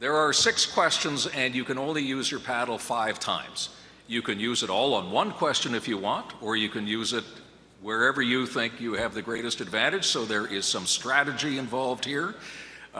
[0.00, 3.70] there are six questions, and you can only use your paddle five times.
[4.06, 7.12] You can use it all on one question if you want, or you can use
[7.12, 7.24] it
[7.80, 10.06] wherever you think you have the greatest advantage.
[10.06, 12.34] So there is some strategy involved here.
[12.94, 12.98] Uh,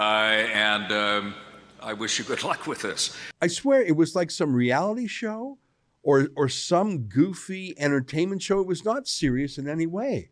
[0.53, 1.35] and um,
[1.81, 3.17] I wish you good luck with this.
[3.41, 5.59] I swear it was like some reality show
[6.03, 8.61] or or some goofy entertainment show.
[8.61, 10.31] It was not serious in any way.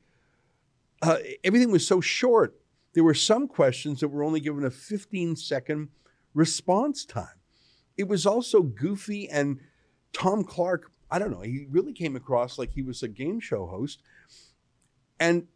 [1.01, 2.55] Uh, everything was so short.
[2.95, 5.89] There were some questions that were only given a 15 second
[6.35, 7.41] response time.
[7.97, 9.61] It was also goofy and
[10.13, 13.67] Tom Clark, I don't know, he really came across like he was a game show
[13.67, 14.03] host.
[15.21, 15.47] And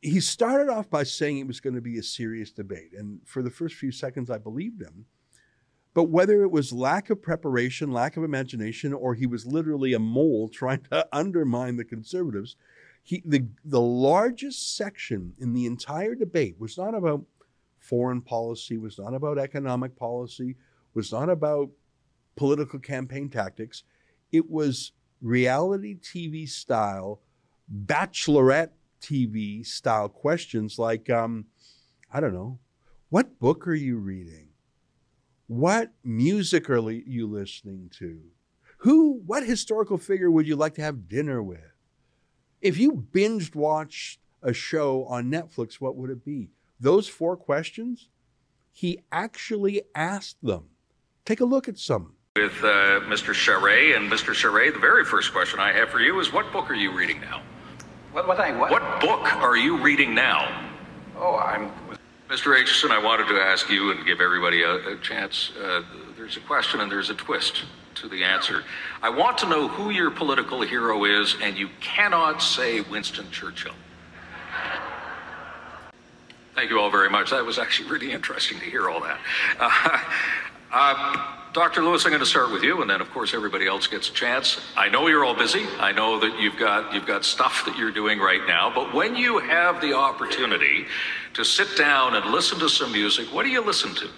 [0.00, 2.92] he started off by saying it was going to be a serious debate.
[2.96, 5.06] And for the first few seconds, I believed him.
[5.94, 9.98] But whether it was lack of preparation, lack of imagination, or he was literally a
[9.98, 12.54] mole trying to undermine the conservatives,
[13.02, 17.24] he, the, the largest section in the entire debate was not about
[17.88, 20.56] foreign policy, was not about economic policy,
[20.94, 21.70] was not about
[22.36, 23.82] political campaign tactics.
[24.30, 27.20] It was reality TV style,
[27.86, 28.70] bachelorette
[29.00, 31.46] TV style questions like, um,
[32.12, 32.58] I don't know,
[33.08, 34.48] what book are you reading?
[35.46, 38.20] What music are li- you listening to?
[38.78, 41.60] Who, what historical figure would you like to have dinner with?
[42.60, 46.50] If you binged watched a show on Netflix, what would it be?
[46.80, 48.08] Those four questions,
[48.72, 50.64] he actually asked them.
[51.24, 52.14] Take a look at some.
[52.36, 53.34] With uh, Mr.
[53.34, 54.32] Charest and Mr.
[54.32, 57.20] Charest, the very first question I have for you is what book are you reading
[57.20, 57.42] now?
[58.12, 58.70] What, what I, what?
[58.70, 60.70] What book are you reading now?
[61.16, 61.70] Oh, I'm.
[62.28, 62.56] Mr.
[62.56, 65.50] Aitchison, I wanted to ask you and give everybody a, a chance.
[65.60, 65.82] Uh,
[66.16, 67.64] there's a question and there's a twist
[67.96, 68.62] to the answer.
[69.02, 73.74] I want to know who your political hero is, and you cannot say Winston Churchill.
[76.58, 77.30] Thank you all very much.
[77.30, 79.20] That was actually really interesting to hear all that.
[79.60, 80.00] Uh,
[80.72, 81.84] uh, Dr.
[81.84, 84.12] Lewis, I'm going to start with you, and then, of course, everybody else gets a
[84.12, 84.60] chance.
[84.76, 85.66] I know you're all busy.
[85.78, 88.72] I know that you've got you've got stuff that you're doing right now.
[88.74, 90.86] But when you have the opportunity
[91.34, 94.08] to sit down and listen to some music, what do you listen to?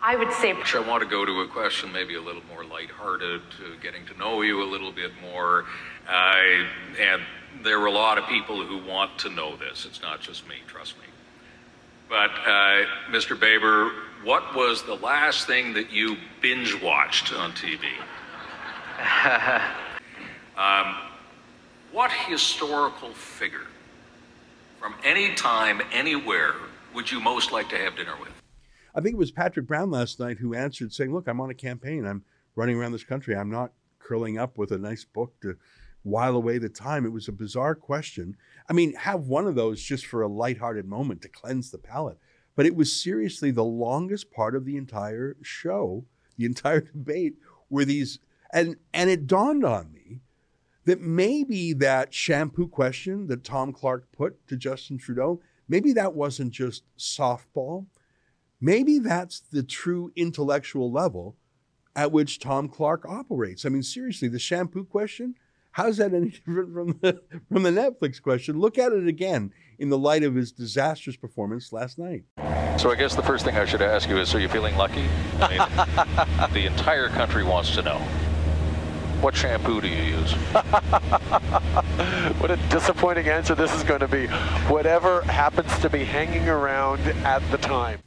[0.00, 0.52] I would say.
[0.52, 4.16] I want to go to a question maybe a little more lighthearted, to getting to
[4.16, 5.66] know you a little bit more.
[6.08, 6.64] Uh,
[6.98, 7.20] and
[7.62, 9.84] there are a lot of people who want to know this.
[9.84, 11.06] It's not just me, trust me.
[12.08, 13.38] But, uh, Mr.
[13.38, 13.90] Baber,
[14.24, 17.84] what was the last thing that you binge watched on TV?
[20.56, 20.96] um,
[21.92, 23.66] what historical figure
[24.78, 26.54] from any time, anywhere,
[26.94, 28.30] would you most like to have dinner with?
[28.94, 31.54] I think it was Patrick Brown last night who answered saying, Look, I'm on a
[31.54, 32.06] campaign.
[32.06, 32.24] I'm
[32.56, 33.36] running around this country.
[33.36, 35.56] I'm not curling up with a nice book to
[36.02, 37.04] while away the time.
[37.04, 38.36] It was a bizarre question.
[38.68, 42.18] I mean, have one of those just for a lighthearted moment to cleanse the palate.
[42.56, 46.04] But it was seriously the longest part of the entire show,
[46.36, 47.36] the entire debate,
[47.70, 48.18] were these
[48.52, 50.20] and and it dawned on me
[50.86, 56.50] that maybe that shampoo question that Tom Clark put to Justin Trudeau, maybe that wasn't
[56.50, 57.86] just softball.
[58.58, 61.36] Maybe that's the true intellectual level
[61.94, 63.66] at which Tom Clark operates.
[63.66, 65.34] I mean, seriously, the shampoo question,
[65.78, 68.58] how's that any different from the from the Netflix question?
[68.58, 72.24] Look at it again in the light of his disastrous performance last night.
[72.78, 75.04] So I guess the first thing I should ask you is, are you feeling lucky?
[75.40, 77.98] I mean, the entire country wants to know.
[79.20, 80.32] What shampoo do you use?
[82.38, 84.26] what a disappointing answer this is going to be.
[84.68, 88.00] Whatever happens to be hanging around at the time.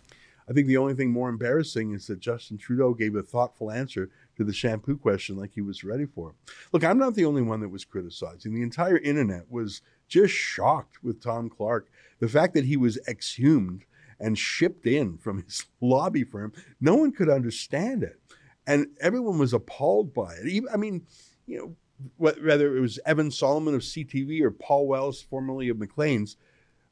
[0.49, 4.09] I think the only thing more embarrassing is that Justin Trudeau gave a thoughtful answer
[4.41, 6.33] to the shampoo question like he was ready for.
[6.71, 8.53] Look, I'm not the only one that was criticizing.
[8.53, 11.87] The entire internet was just shocked with Tom Clark.
[12.19, 13.85] The fact that he was exhumed
[14.19, 18.19] and shipped in from his lobby firm, no one could understand it.
[18.65, 20.47] And everyone was appalled by it.
[20.47, 21.05] Even, I mean,
[21.45, 21.75] you know,
[22.17, 26.35] whether it was Evan Solomon of CTV or Paul Wells, formerly of Maclean's,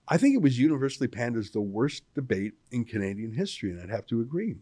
[0.08, 3.90] I think it was universally panned as the worst debate in Canadian history, and I'd
[3.90, 4.58] have to agree.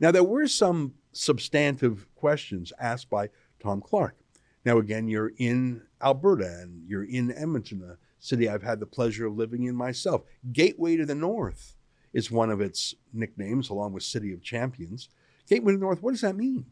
[0.00, 4.16] Now, there were some substantive questions asked by Tom Clark.
[4.64, 9.26] Now, again, you're in Alberta and you're in Edmonton, a city I've had the pleasure
[9.26, 10.22] of living in myself.
[10.52, 11.76] Gateway to the North
[12.12, 15.08] is one of its nicknames, along with City of Champions.
[15.48, 16.66] Gateway to the North, what does that mean?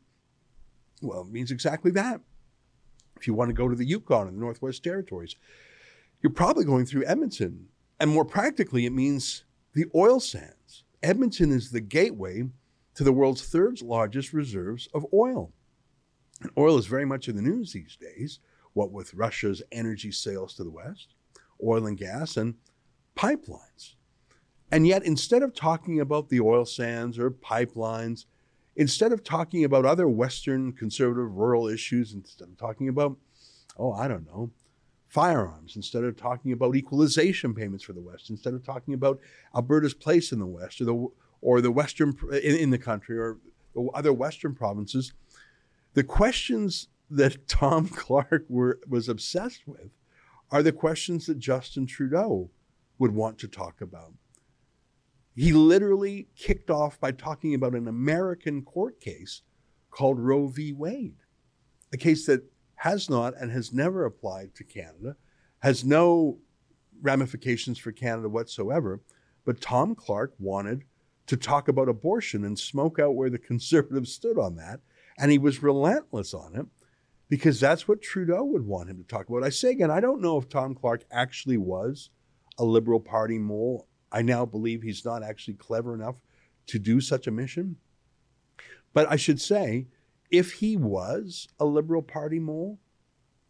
[1.02, 2.20] Well, it means exactly that.
[3.16, 5.36] If you want to go to the Yukon and the Northwest Territories,
[6.22, 7.68] you're probably going through Edmonton.
[7.98, 10.84] And more practically, it means the oil sands.
[11.02, 12.44] Edmonton is the gateway
[12.96, 15.52] to the world's third largest reserves of oil.
[16.40, 18.40] And oil is very much in the news these days,
[18.72, 21.14] what with Russia's energy sales to the West,
[21.64, 22.54] oil and gas, and
[23.16, 23.94] pipelines.
[24.70, 28.24] And yet, instead of talking about the oil sands or pipelines,
[28.74, 33.16] instead of talking about other Western conservative rural issues, instead of talking about,
[33.78, 34.50] oh, I don't know,
[35.06, 39.20] firearms, instead of talking about equalization payments for the West, instead of talking about
[39.54, 41.08] Alberta's place in the West or the
[41.46, 43.38] or the Western in, in the country or
[43.94, 45.12] other Western provinces,
[45.94, 49.92] the questions that Tom Clark were, was obsessed with
[50.50, 52.50] are the questions that Justin Trudeau
[52.98, 54.12] would want to talk about.
[55.36, 59.42] He literally kicked off by talking about an American court case
[59.90, 60.72] called Roe v.
[60.72, 61.18] Wade,
[61.92, 62.42] a case that
[62.76, 65.14] has not and has never applied to Canada,
[65.60, 66.38] has no
[67.02, 69.00] ramifications for Canada whatsoever.
[69.44, 70.82] But Tom Clark wanted
[71.26, 74.80] to talk about abortion and smoke out where the conservatives stood on that.
[75.18, 76.66] And he was relentless on it
[77.28, 79.44] because that's what Trudeau would want him to talk about.
[79.44, 82.10] I say again, I don't know if Tom Clark actually was
[82.58, 83.88] a Liberal Party mole.
[84.12, 86.16] I now believe he's not actually clever enough
[86.68, 87.76] to do such a mission.
[88.92, 89.86] But I should say,
[90.30, 92.78] if he was a Liberal Party mole,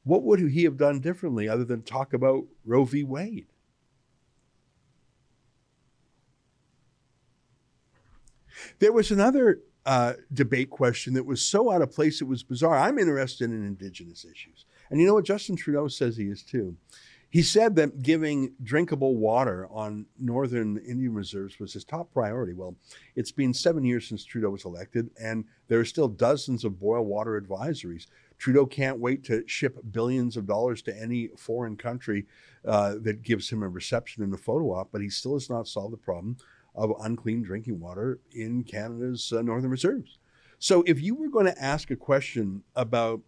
[0.05, 3.03] what would he have done differently other than talk about Roe v.
[3.05, 3.47] Wade?
[8.79, 12.77] There was another uh, debate question that was so out of place it was bizarre.
[12.77, 14.65] I'm interested in Indigenous issues.
[14.91, 15.25] And you know what?
[15.25, 16.77] Justin Trudeau says he is too.
[17.29, 22.53] He said that giving drinkable water on northern Indian reserves was his top priority.
[22.53, 22.77] Well,
[23.15, 27.05] it's been seven years since Trudeau was elected, and there are still dozens of boil
[27.05, 28.07] water advisories.
[28.39, 32.27] Trudeau can't wait to ship billions of dollars to any foreign country
[32.65, 35.69] uh, that gives him a reception and a photo op, but he still has not
[35.69, 36.37] solved the problem
[36.77, 40.19] of unclean drinking water in Canada's uh, northern reserves.
[40.59, 43.23] So, if you were going to ask a question about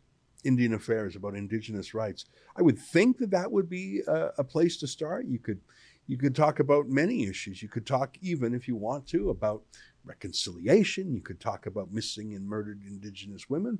[0.44, 2.24] Indian affairs, about Indigenous rights,
[2.56, 5.26] I would think that that would be a, a place to start.
[5.26, 5.60] You could
[6.06, 7.62] You could talk about many issues.
[7.62, 9.62] You could talk, even if you want to, about
[10.04, 11.12] reconciliation.
[11.12, 13.78] You could talk about missing and murdered Indigenous women.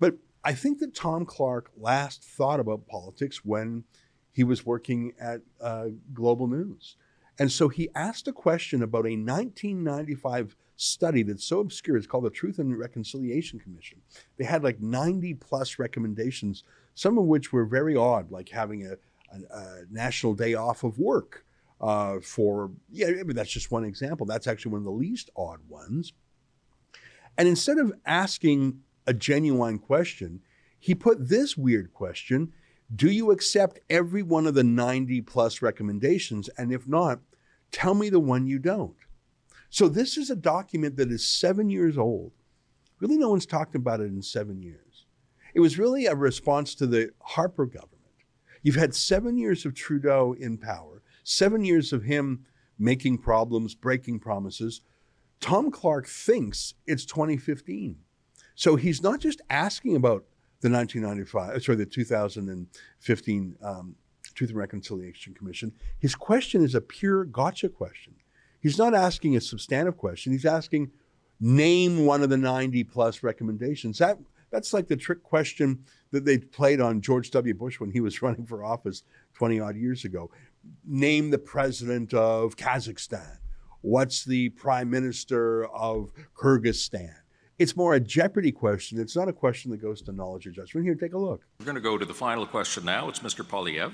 [0.00, 3.84] But I think that Tom Clark last thought about politics when
[4.32, 6.96] he was working at uh, Global News.
[7.38, 11.96] And so he asked a question about a 1995 study that's so obscure.
[11.96, 13.98] It's called the Truth and Reconciliation Commission.
[14.38, 16.64] They had like 90 plus recommendations,
[16.94, 18.92] some of which were very odd, like having a,
[19.34, 21.44] a, a national day off of work
[21.80, 24.26] uh, for, yeah, I mean, that's just one example.
[24.26, 26.12] That's actually one of the least odd ones.
[27.38, 30.40] And instead of asking a genuine question,
[30.78, 32.52] he put this weird question
[32.94, 36.48] Do you accept every one of the 90 plus recommendations?
[36.58, 37.20] And if not,
[37.70, 38.96] tell me the one you don't.
[39.68, 42.32] So this is a document that is seven years old.
[42.98, 45.06] Really, no one's talked about it in seven years.
[45.54, 48.00] It was really a response to the Harper government.
[48.62, 52.44] You've had seven years of Trudeau in power, seven years of him
[52.78, 54.82] making problems, breaking promises.
[55.40, 57.96] Tom Clark thinks it's 2015.
[58.54, 60.24] So he's not just asking about
[60.60, 63.96] the 1995, sorry, the 2015 um,
[64.34, 65.72] Truth and Reconciliation Commission.
[65.98, 68.14] His question is a pure gotcha question.
[68.60, 70.32] He's not asking a substantive question.
[70.32, 70.90] He's asking,
[71.40, 73.98] name one of the 90 plus recommendations.
[73.98, 74.18] That
[74.50, 77.54] that's like the trick question that they played on George W.
[77.54, 79.02] Bush when he was running for office
[79.34, 80.30] 20 odd years ago.
[80.84, 83.38] Name the president of Kazakhstan.
[83.80, 87.14] What's the prime minister of Kyrgyzstan?
[87.60, 88.98] It's more a Jeopardy question.
[88.98, 90.86] It's not a question that goes to knowledge or judgment.
[90.86, 91.42] Here, take a look.
[91.58, 93.10] We're going to go to the final question now.
[93.10, 93.44] It's Mr.
[93.44, 93.92] Poilievre.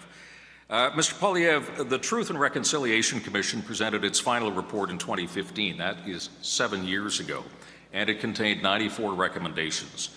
[0.70, 1.14] Uh, Mr.
[1.14, 5.78] Poilievre, the Truth and Reconciliation Commission presented its final report in 2015.
[5.78, 7.42] That is seven years ago,
[7.92, 10.10] and it contained 94 recommendations.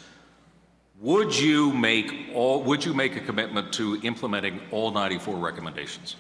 [1.00, 2.62] Would you make all?
[2.62, 6.18] Would you make a commitment to implementing all 94 recommendations?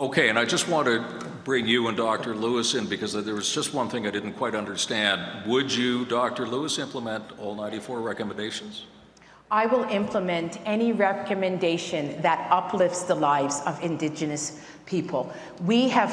[0.00, 1.04] Okay, and I just want to
[1.44, 2.34] bring you and Dr.
[2.34, 5.46] Lewis in because there was just one thing I didn't quite understand.
[5.46, 6.46] Would you, Dr.
[6.46, 8.86] Lewis, implement all 94 recommendations?
[9.50, 15.32] I will implement any recommendation that uplifts the lives of Indigenous people.
[15.64, 16.12] We have,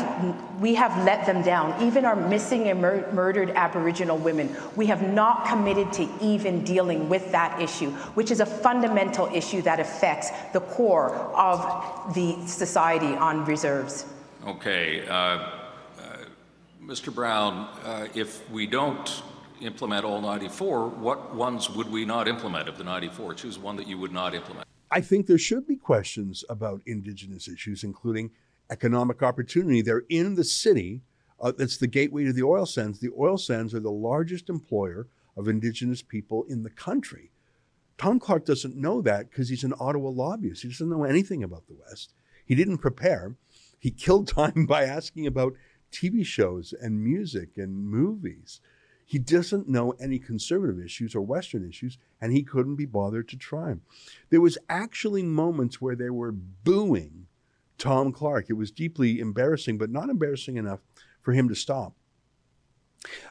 [0.61, 4.55] we have let them down, even our missing and mur- murdered Aboriginal women.
[4.75, 9.61] We have not committed to even dealing with that issue, which is a fundamental issue
[9.63, 14.05] that affects the core of the Society on Reserves.
[14.45, 15.07] Okay.
[15.07, 15.49] Uh, uh,
[16.83, 17.13] Mr.
[17.13, 19.23] Brown, uh, if we don't
[19.61, 23.33] implement all 94, what ones would we not implement of the 94?
[23.33, 24.67] Choose one that you would not implement.
[24.89, 28.31] I think there should be questions about Indigenous issues, including
[28.69, 29.81] economic opportunity.
[29.81, 31.01] They're in the city.
[31.39, 32.99] Uh, that's the gateway to the oil sands.
[32.99, 37.31] The oil sands are the largest employer of Indigenous people in the country.
[37.97, 40.63] Tom Clark doesn't know that because he's an Ottawa lobbyist.
[40.63, 42.13] He doesn't know anything about the West.
[42.45, 43.35] He didn't prepare.
[43.79, 45.53] He killed time by asking about
[45.91, 48.59] TV shows and music and movies.
[49.05, 53.37] He doesn't know any conservative issues or Western issues, and he couldn't be bothered to
[53.37, 53.75] try.
[54.29, 57.26] There was actually moments where they were booing
[57.77, 58.45] Tom Clark.
[58.49, 60.79] It was deeply embarrassing, but not embarrassing enough
[61.21, 61.93] for him to stop.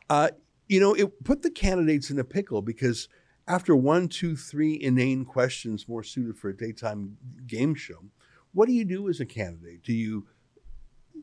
[0.09, 0.31] Uh,
[0.69, 3.09] you know, it put the candidates in a pickle because
[3.49, 8.05] after one, two, three inane questions more suited for a daytime game show,
[8.53, 9.83] what do you do as a candidate?
[9.83, 10.27] Do you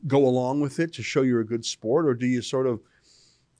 [0.06, 2.80] go along with it to show you're a good sport, or do you sort of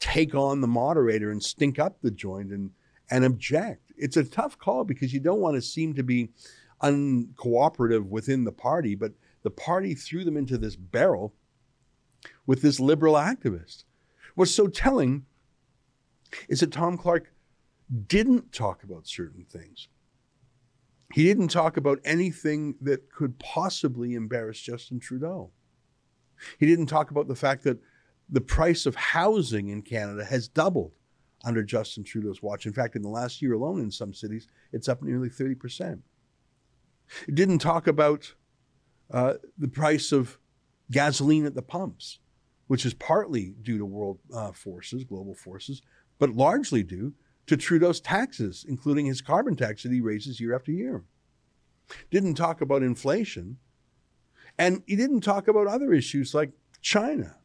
[0.00, 2.70] take on the moderator and stink up the joint and
[3.10, 3.92] and object.
[3.96, 6.30] It's a tough call because you don't want to seem to be
[6.82, 9.12] uncooperative within the party, but
[9.44, 11.34] the party threw them into this barrel
[12.46, 13.84] with this liberal activist.
[14.34, 15.26] What's so telling
[16.48, 17.32] is that Tom Clark
[18.08, 19.88] didn't talk about certain things.
[21.12, 25.52] He didn't talk about anything that could possibly embarrass Justin Trudeau.
[26.58, 27.78] He didn't talk about the fact that
[28.28, 30.92] the price of housing in Canada has doubled
[31.44, 32.66] under Justin Trudeau's watch.
[32.66, 36.00] In fact, in the last year alone, in some cities, it's up nearly 30%.
[37.28, 38.34] It didn't talk about
[39.10, 40.38] uh, the price of
[40.90, 42.18] gasoline at the pumps,
[42.66, 45.82] which is partly due to world uh, forces, global forces,
[46.18, 47.12] but largely due
[47.46, 51.04] to Trudeau's taxes, including his carbon tax that he raises year after year.
[52.10, 53.58] Didn't talk about inflation.
[54.58, 57.36] And he didn't talk about other issues like China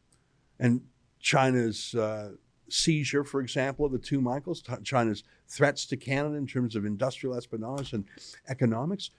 [0.59, 0.81] and
[1.19, 2.33] China's uh,
[2.69, 7.35] seizure, for example, of the two Michaels, China's threats to Canada in terms of industrial
[7.35, 8.05] espionage and
[8.47, 9.09] economics.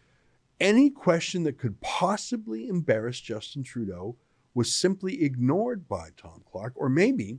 [0.61, 4.17] Any question that could possibly embarrass Justin Trudeau
[4.53, 7.39] was simply ignored by Tom Clark, or maybe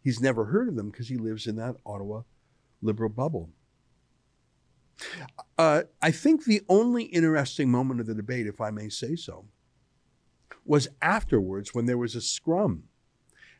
[0.00, 2.22] he's never heard of them because he lives in that Ottawa
[2.80, 3.50] liberal bubble.
[5.58, 9.44] Uh, I think the only interesting moment of the debate, if I may say so,
[10.64, 12.84] was afterwards when there was a scrum.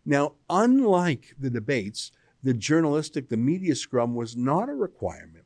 [0.04, 5.44] Now, unlike the debates, the journalistic, the media scrum was not a requirement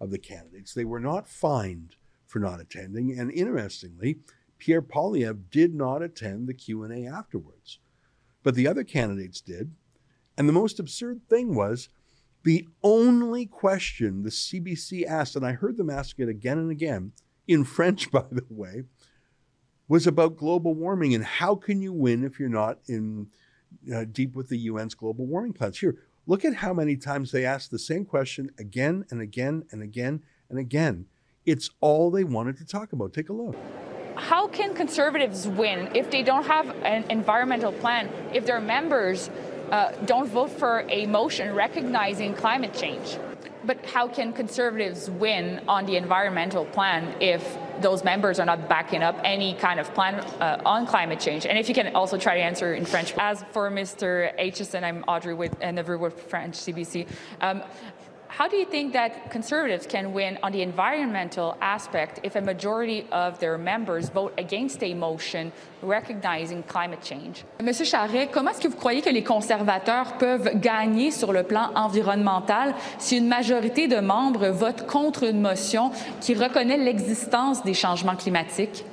[0.00, 0.74] of the candidates.
[0.74, 1.96] They were not fined
[2.32, 3.18] for not attending.
[3.18, 4.18] And interestingly,
[4.58, 7.78] Pierre Poilievre did not attend the Q&A afterwards.
[8.42, 9.72] But the other candidates did.
[10.36, 11.90] And the most absurd thing was
[12.42, 17.12] the only question the CBC asked, and I heard them ask it again and again,
[17.46, 18.84] in French, by the way,
[19.86, 23.28] was about global warming and how can you win if you're not in
[23.94, 25.78] uh, deep with the UN's global warming plans.
[25.78, 29.82] Here, look at how many times they asked the same question again and again and
[29.82, 31.06] again and again.
[31.44, 33.12] It's all they wanted to talk about.
[33.12, 33.56] Take a look.
[34.16, 39.30] How can conservatives win if they don't have an environmental plan, if their members
[39.70, 43.18] uh, don't vote for a motion recognizing climate change?
[43.64, 49.02] But how can conservatives win on the environmental plan if those members are not backing
[49.02, 51.46] up any kind of plan uh, on climate change?
[51.46, 53.14] And if you can also try to answer in French.
[53.18, 54.36] As for Mr.
[54.38, 57.08] Aitchison, I'm Audrey with Never with French CBC.
[57.40, 57.62] Um,
[58.38, 63.06] how do you think that conservatives can win on the environmental aspect if a majority
[63.12, 65.52] of their members vote against a motion
[65.82, 67.44] recognizing climate change?
[67.62, 71.70] Monsieur Charest, comment est-ce que vous croyez que les conservateurs peuvent gagner sur le plan
[71.74, 75.90] environnemental si une majorité de membres vote contre une motion
[76.22, 78.84] qui reconnaît l'existence des changements climatiques?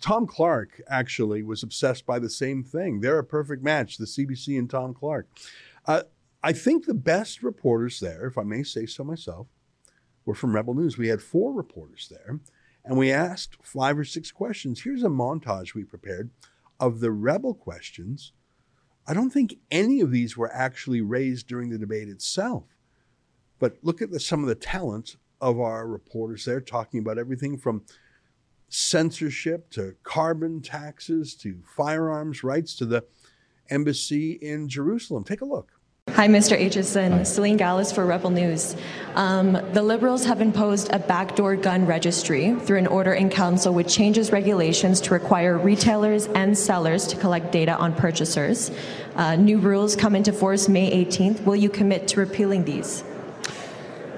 [0.00, 3.00] Tom Clark actually was obsessed by the same thing.
[3.00, 5.26] They're a perfect match, the CBC and Tom Clark.
[5.86, 6.02] Uh,
[6.46, 9.48] I think the best reporters there, if I may say so myself,
[10.24, 10.96] were from Rebel News.
[10.96, 12.38] We had four reporters there,
[12.84, 14.82] and we asked five or six questions.
[14.82, 16.30] Here's a montage we prepared
[16.78, 18.32] of the Rebel questions.
[19.08, 22.76] I don't think any of these were actually raised during the debate itself.
[23.58, 27.58] But look at the, some of the talent of our reporters there, talking about everything
[27.58, 27.82] from
[28.68, 33.04] censorship to carbon taxes to firearms rights to the
[33.68, 35.24] embassy in Jerusalem.
[35.24, 35.75] Take a look.
[36.16, 36.58] Hi, Mr.
[36.58, 37.26] Aitchison.
[37.26, 38.74] Celine Gallus for Rebel News.
[39.16, 43.94] Um, the Liberals have imposed a backdoor gun registry through an order in council which
[43.94, 48.70] changes regulations to require retailers and sellers to collect data on purchasers.
[49.14, 51.44] Uh, new rules come into force May 18th.
[51.44, 53.04] Will you commit to repealing these?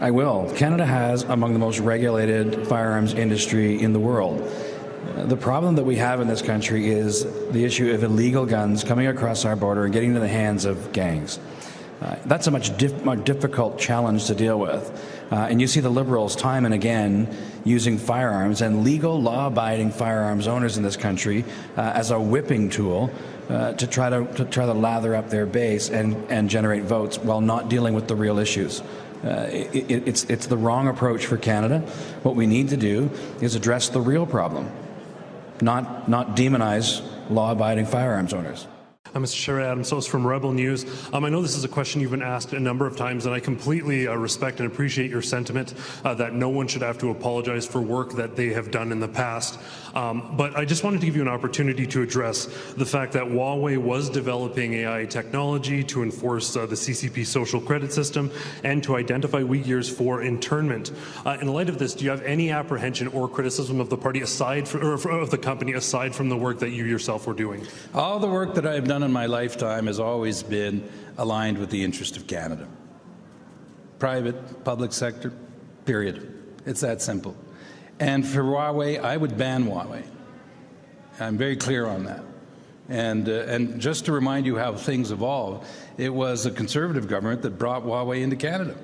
[0.01, 0.53] I will.
[0.55, 4.39] Canada has among the most regulated firearms industry in the world.
[5.17, 9.09] The problem that we have in this country is the issue of illegal guns coming
[9.09, 11.41] across our border and getting into the hands of gangs.
[12.01, 14.83] Uh, that's a much dif- more difficult challenge to deal with.
[15.33, 17.29] Uh, and you see the Liberals time and again
[17.65, 21.45] using firearms and legal, law abiding firearms owners in this country
[21.77, 23.11] uh, as a whipping tool.
[23.49, 27.17] Uh, to try to, to, try to lather up their base and, and generate votes
[27.17, 28.83] while not dealing with the real issues.
[29.25, 31.81] Uh, it, it, it's, it's the wrong approach for Canada.
[32.25, 34.71] What we need to do is address the real problem,
[35.63, 38.67] not, not demonize law abiding firearms owners.
[39.15, 39.37] I'm Mr.
[39.37, 40.85] Charest, Adam Soos from Rebel News.
[41.15, 43.35] Um, I know this is a question you've been asked a number of times, and
[43.35, 45.73] I completely uh, respect and appreciate your sentiment
[46.05, 49.01] uh, that no one should have to apologize for work that they have done in
[49.01, 49.59] the past.
[49.99, 52.45] Um, but I just wanted to give you an opportunity to address
[52.77, 57.93] the fact that Huawei was developing AI technology to enforce uh, the CCP social credit
[57.93, 58.31] system
[58.63, 60.93] and to identify Uyghurs for internment.
[61.27, 64.21] Uh, in light of this, do you have any apprehension or criticism of the party
[64.21, 67.67] aside from, or of the company aside from the work that you yourself were doing?
[67.93, 71.83] All the work that I've done in my lifetime has always been aligned with the
[71.83, 72.69] interest of Canada.
[73.99, 75.33] Private, public sector,
[75.87, 76.35] period.
[76.67, 77.35] It's that simple.
[78.01, 80.05] And for Huawei, I would ban Huawei.
[81.21, 82.23] I'm very clear on that.
[82.89, 85.69] And, uh, and just to remind you how things evolve,
[85.99, 88.77] it was a conservative government that brought Huawei into Canada,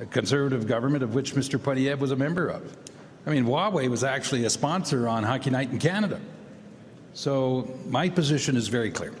[0.00, 1.58] a conservative government of which Mr.
[1.58, 2.76] Poilievre was a member of.
[3.26, 6.20] I mean, Huawei was actually a sponsor on Hockey Night in Canada.
[7.12, 9.12] So my position is very clear.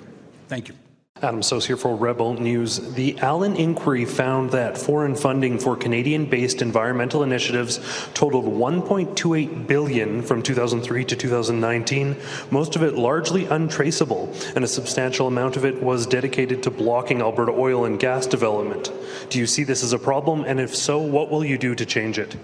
[0.48, 0.74] Thank you.
[1.22, 2.76] Adam Soos here for Rebel News.
[2.92, 7.80] The Allan inquiry found that foreign funding for Canadian-based environmental initiatives
[8.12, 12.16] totaled 1.28 billion from 2003 to 2019,
[12.50, 17.22] most of it largely untraceable, and a substantial amount of it was dedicated to blocking
[17.22, 18.92] Alberta oil and gas development.
[19.30, 21.86] Do you see this as a problem, and if so, what will you do to
[21.86, 22.36] change it?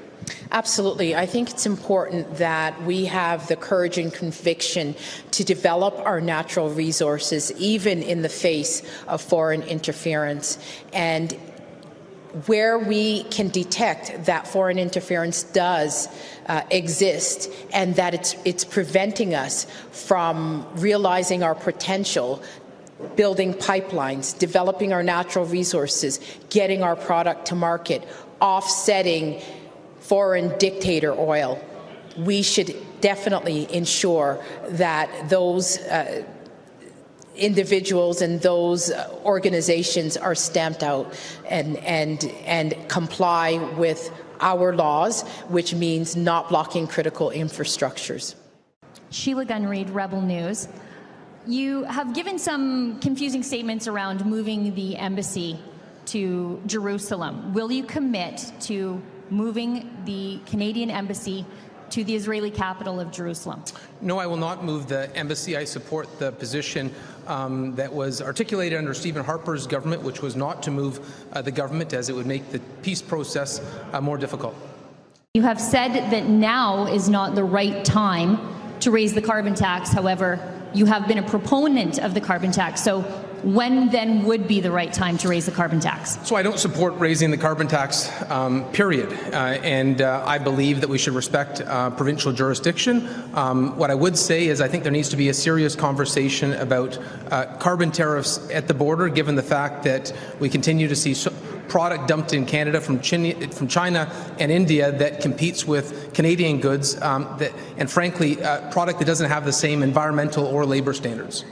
[0.53, 1.17] Absolutely.
[1.17, 4.95] I think it's important that we have the courage and conviction
[5.31, 8.62] to develop our natural resources, even in the face
[9.09, 10.59] of foreign interference.
[10.93, 11.33] And
[12.47, 16.09] where we can detect that foreign interference does
[16.47, 22.43] uh, exist and that it's, it's preventing us from realizing our potential
[23.17, 28.03] building pipelines, developing our natural resources, getting our product to market,
[28.41, 29.41] offsetting
[30.01, 31.63] foreign dictator oil.
[32.17, 36.25] We should definitely ensure that those uh,
[37.37, 38.93] individuals and those
[39.25, 41.15] organizations are stamped out
[41.49, 44.11] and, and, and comply with
[44.41, 48.35] our laws, which means not blocking critical infrastructures.
[49.11, 50.69] Sheila Gunn Reid, Rebel News.
[51.47, 55.59] You have given some confusing statements around moving the embassy
[56.07, 57.53] to Jerusalem.
[57.53, 61.45] Will you commit to moving the Canadian embassy
[61.93, 63.63] to the Israeli capital of Jerusalem?
[64.01, 65.57] No, I will not move the embassy.
[65.57, 66.93] I support the position
[67.27, 71.01] um, that was articulated under Stephen Harper's government, which was not to move
[71.33, 73.61] uh, the government as it would make the peace process
[73.93, 74.55] uh, more difficult.
[75.35, 78.39] You have said that now is not the right time
[78.81, 79.93] to raise the carbon tax.
[79.93, 80.41] However,
[80.75, 82.83] you have been a proponent of the carbon tax.
[82.83, 83.03] So
[83.43, 86.19] when then would be the right time to raise the carbon tax?
[86.27, 89.13] So I don't support raising the carbon tax, um, period.
[89.13, 93.09] Uh, and uh, I believe that we should respect uh, provincial jurisdiction.
[93.35, 96.53] Um, what I would say is I think there needs to be a serious conversation
[96.55, 96.99] about
[97.31, 101.15] uh, carbon tariffs at the border, given the fact that we continue to see.
[101.15, 101.33] So
[101.69, 107.51] product dumped in Canada from China, and India that competes with Canadian goods, um, that,
[107.79, 111.47] and frankly, a product that doesn't have the same environmental or labor standards.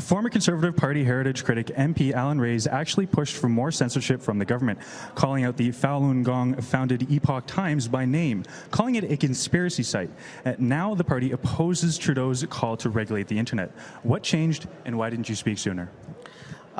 [0.00, 4.44] Former Conservative Party heritage critic MP Alain Rayes actually pushed for more censorship from the
[4.44, 4.78] government,
[5.14, 10.10] calling out the Falun Gong founded Epoch Times by name, calling it a conspiracy site.
[10.44, 13.70] Uh, now the party opposes Trudeau's call to regulate the internet.
[14.02, 15.90] What changed, and why didn't you speak sooner?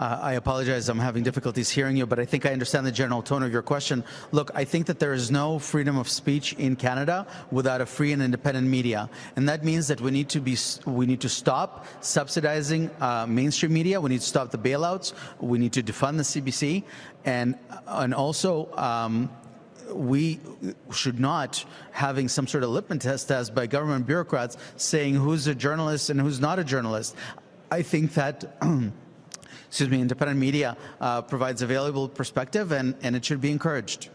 [0.00, 3.20] Uh, I apologize, I'm having difficulties hearing you, but I think I understand the general
[3.20, 4.02] tone of your question.
[4.32, 8.14] Look, I think that there is no freedom of speech in Canada without a free
[8.14, 11.84] and independent media, and that means that we need to be we need to stop
[12.00, 14.00] subsidizing uh, mainstream media.
[14.00, 15.12] We need to stop the bailouts.
[15.38, 16.84] We need to defund the CBC,
[17.26, 18.74] and and also.
[18.76, 19.30] Um,
[19.92, 20.38] we
[20.92, 25.54] should not having some sort of litmus test test by government bureaucrats saying who's a
[25.54, 27.16] journalist and who's not a journalist.
[27.72, 28.56] I think that
[29.70, 34.08] excuse me, independent media uh, provides valuable perspective and, and it should be encouraged.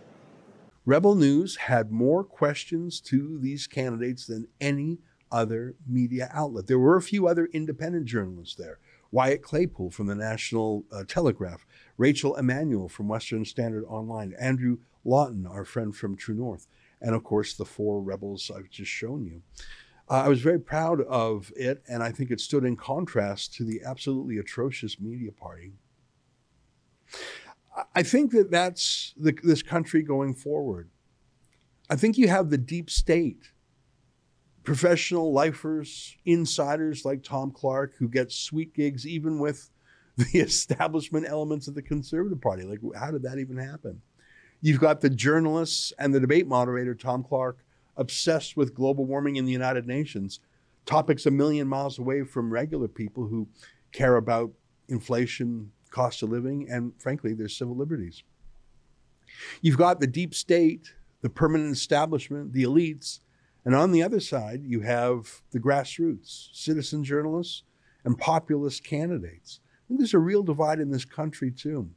[0.86, 4.98] Rebel News had more questions to these candidates than any
[5.32, 6.68] other media outlet.
[6.68, 8.80] There were a few other independent journalists there.
[9.12, 11.66] Wyatt Claypool from the National uh, Telegraph,
[11.98, 16.68] Rachel Emmanuel from Western Standard Online, Andrew Lawton, our friend from True North,
[17.00, 19.42] and of course the four rebels I've just shown you.
[20.08, 23.64] Uh, I was very proud of it, and I think it stood in contrast to
[23.64, 25.74] the absolutely atrocious media party.
[27.94, 30.90] I think that that's the, this country going forward.
[31.90, 33.52] I think you have the deep state,
[34.64, 39.72] professional lifers, insiders like Tom Clark, who get sweet gigs even with
[40.18, 42.64] the establishment elements of the Conservative Party.
[42.64, 44.02] Like, how did that even happen?
[44.62, 47.65] You've got the journalists and the debate moderator, Tom Clark,
[47.98, 50.40] obsessed with global warming in the United Nations,
[50.86, 53.48] topics a million miles away from regular people who
[53.92, 54.52] care about
[54.88, 58.24] inflation, cost of living, and frankly, their civil liberties.
[59.62, 63.20] You've got the deep state, the permanent establishment, the elites,
[63.66, 67.64] and on the other side, you have the grassroots, citizen journalists,
[68.04, 69.60] and populist candidates.
[69.90, 71.90] And there's a real divide in this country, too.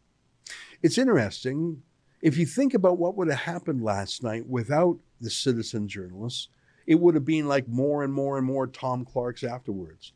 [0.82, 1.82] It's interesting.
[2.22, 6.48] If you think about what would have happened last night without the citizen journalists,
[6.86, 10.12] it would have been like more and more and more Tom Clarks afterwards.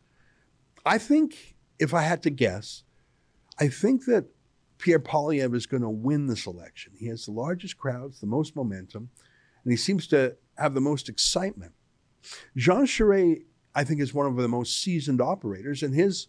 [0.85, 2.85] I think, if I had to guess,
[3.59, 4.27] I think that
[4.79, 6.93] Pierre Poilievre is going to win this election.
[6.97, 9.11] He has the largest crowds, the most momentum,
[9.65, 11.73] and he seems to have the most excitement.
[12.57, 13.43] Jean Charest,
[13.75, 16.29] I think, is one of the most seasoned operators, and his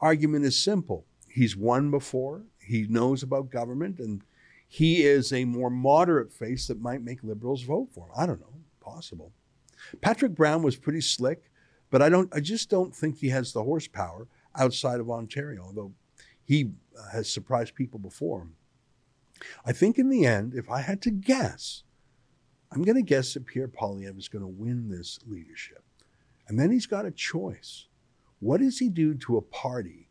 [0.00, 1.04] argument is simple.
[1.28, 4.22] He's won before, he knows about government, and
[4.72, 8.12] he is a more moderate face that might make liberals vote for him.
[8.16, 9.32] I don't know, possible.
[10.00, 11.50] Patrick Brown was pretty slick,
[11.90, 12.32] but I don't.
[12.32, 15.92] I just don't think he has the horsepower outside of Ontario, although
[16.44, 18.46] he uh, has surprised people before.
[19.66, 21.82] I think in the end, if I had to guess,
[22.70, 25.82] I'm going to guess that Pierre Poilievre is going to win this leadership.
[26.46, 27.88] And then he's got a choice.
[28.38, 30.10] What does he do to a party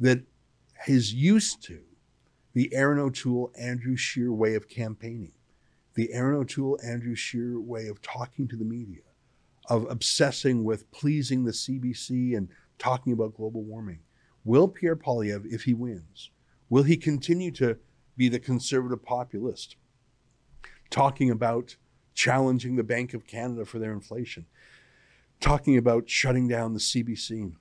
[0.00, 0.22] that
[0.88, 1.82] is used to
[2.54, 5.32] the Erin O'Toole, Andrew Scheer way of campaigning,
[5.94, 9.02] the Erin O'Toole, Andrew Scheer way of talking to the media,
[9.68, 12.48] of obsessing with pleasing the CBC and
[12.78, 14.00] talking about global warming.
[14.44, 16.30] Will Pierre Poilievre, if he wins,
[16.68, 17.76] will he continue to
[18.16, 19.76] be the conservative populist,
[20.90, 21.76] talking about
[22.14, 24.46] challenging the Bank of Canada for their inflation,
[25.40, 27.54] talking about shutting down the CBC,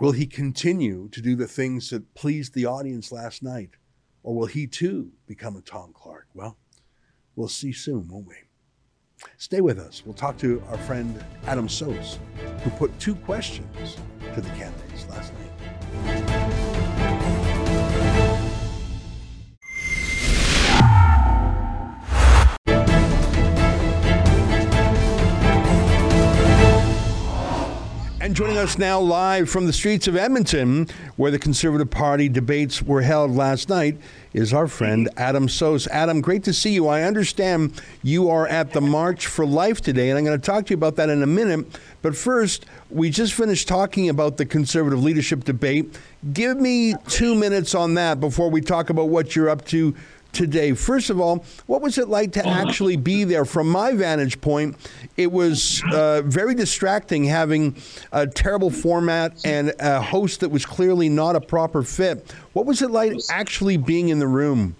[0.00, 3.70] Will he continue to do the things that pleased the audience last night?
[4.24, 6.26] Or will he too become a Tom Clark?
[6.34, 6.56] Well,
[7.36, 8.34] we'll see soon, won't we?
[9.36, 10.02] Stay with us.
[10.04, 12.18] We'll talk to our friend Adam Soos,
[12.62, 13.96] who put two questions
[14.34, 15.43] to the candidates last night.
[28.34, 33.00] Joining us now live from the streets of Edmonton, where the Conservative Party debates were
[33.00, 33.96] held last night,
[34.32, 35.86] is our friend Adam Soos.
[35.86, 36.88] Adam, great to see you.
[36.88, 40.66] I understand you are at the March for Life today, and I'm going to talk
[40.66, 41.64] to you about that in a minute.
[42.02, 45.96] But first, we just finished talking about the Conservative leadership debate.
[46.32, 49.94] Give me two minutes on that before we talk about what you're up to
[50.34, 50.72] today.
[50.74, 53.44] First of all, what was it like to actually be there?
[53.44, 54.76] From my vantage point,
[55.16, 57.76] it was uh, very distracting having
[58.12, 62.32] a terrible format and a host that was clearly not a proper fit.
[62.52, 64.76] What was it like actually being in the room?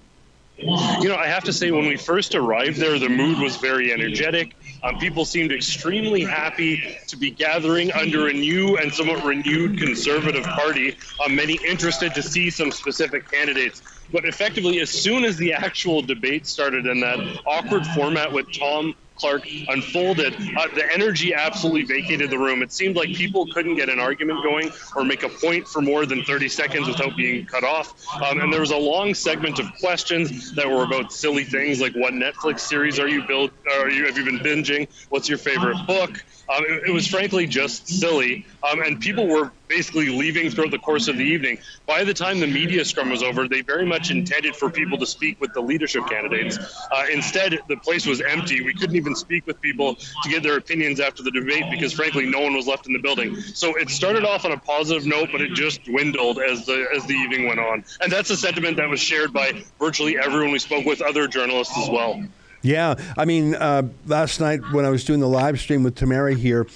[0.56, 3.92] You know, I have to say, when we first arrived there, the mood was very
[3.92, 4.54] energetic.
[4.84, 10.44] Um, people seemed extremely happy to be gathering under a new and somewhat renewed conservative
[10.44, 10.96] party.
[11.24, 13.82] Um, many interested to see some specific candidates.
[14.12, 18.94] But effectively, as soon as the actual debate started in that awkward format with Tom
[19.16, 22.62] Clark unfolded, uh, the energy absolutely vacated the room.
[22.62, 26.04] It seemed like people couldn't get an argument going or make a point for more
[26.04, 27.94] than 30 seconds without being cut off.
[28.22, 31.94] Um, and there was a long segment of questions that were about silly things like
[31.94, 33.52] what Netflix series are you build?
[33.70, 34.88] Are you have you been binging?
[35.10, 36.24] What's your favorite book?
[36.48, 40.78] Um, it, it, was frankly just silly, um, and people were basically leaving throughout the
[40.78, 41.58] course of the evening.
[41.86, 45.06] By the time the media scrum was over, they very much intended for people to
[45.06, 46.58] speak with the leadership candidates.
[46.92, 48.62] Uh, instead, the place was empty.
[48.62, 52.26] We couldn't even speak with people to get their opinions after the debate because, frankly,
[52.26, 53.36] no one was left in the building.
[53.40, 57.06] So it started off on a positive note, but it just dwindled as the as
[57.06, 57.84] the evening went on.
[58.00, 61.76] And that's a sentiment that was shared by virtually everyone we spoke with, other journalists
[61.78, 62.22] as well.
[62.64, 66.34] Yeah, I mean, uh, last night when I was doing the live stream with Tamara
[66.34, 66.66] here,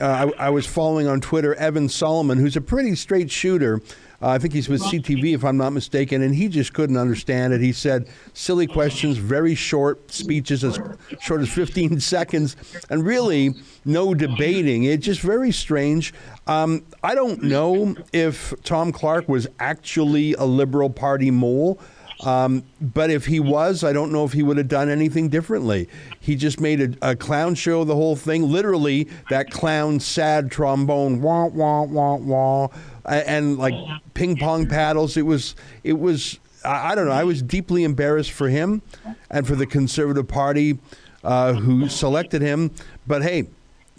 [0.00, 3.80] uh, I, I, was following on Twitter Evan Solomon, who's a pretty straight shooter.
[4.20, 7.52] Uh, I think he's with CTV, if I'm not mistaken, and he just couldn't understand
[7.52, 7.60] it.
[7.60, 10.80] He said silly questions, very short speeches, as
[11.20, 12.56] short as 15 seconds,
[12.90, 14.84] and really no debating.
[14.84, 16.12] It's just very strange.
[16.48, 21.78] Um, I don't know if Tom Clark was actually a Liberal Party mole.
[22.20, 25.88] Um, but if he was, I don't know if he would have done anything differently.
[26.18, 28.50] He just made a, a clown show, the whole thing.
[28.50, 32.68] Literally, that clown sad trombone, wah wah wah wah,
[33.04, 33.74] and like
[34.14, 35.16] ping pong paddles.
[35.16, 35.54] It was,
[35.84, 36.40] it was.
[36.64, 37.12] I, I don't know.
[37.12, 38.82] I was deeply embarrassed for him,
[39.30, 40.78] and for the Conservative Party
[41.22, 42.72] uh, who selected him.
[43.06, 43.46] But hey,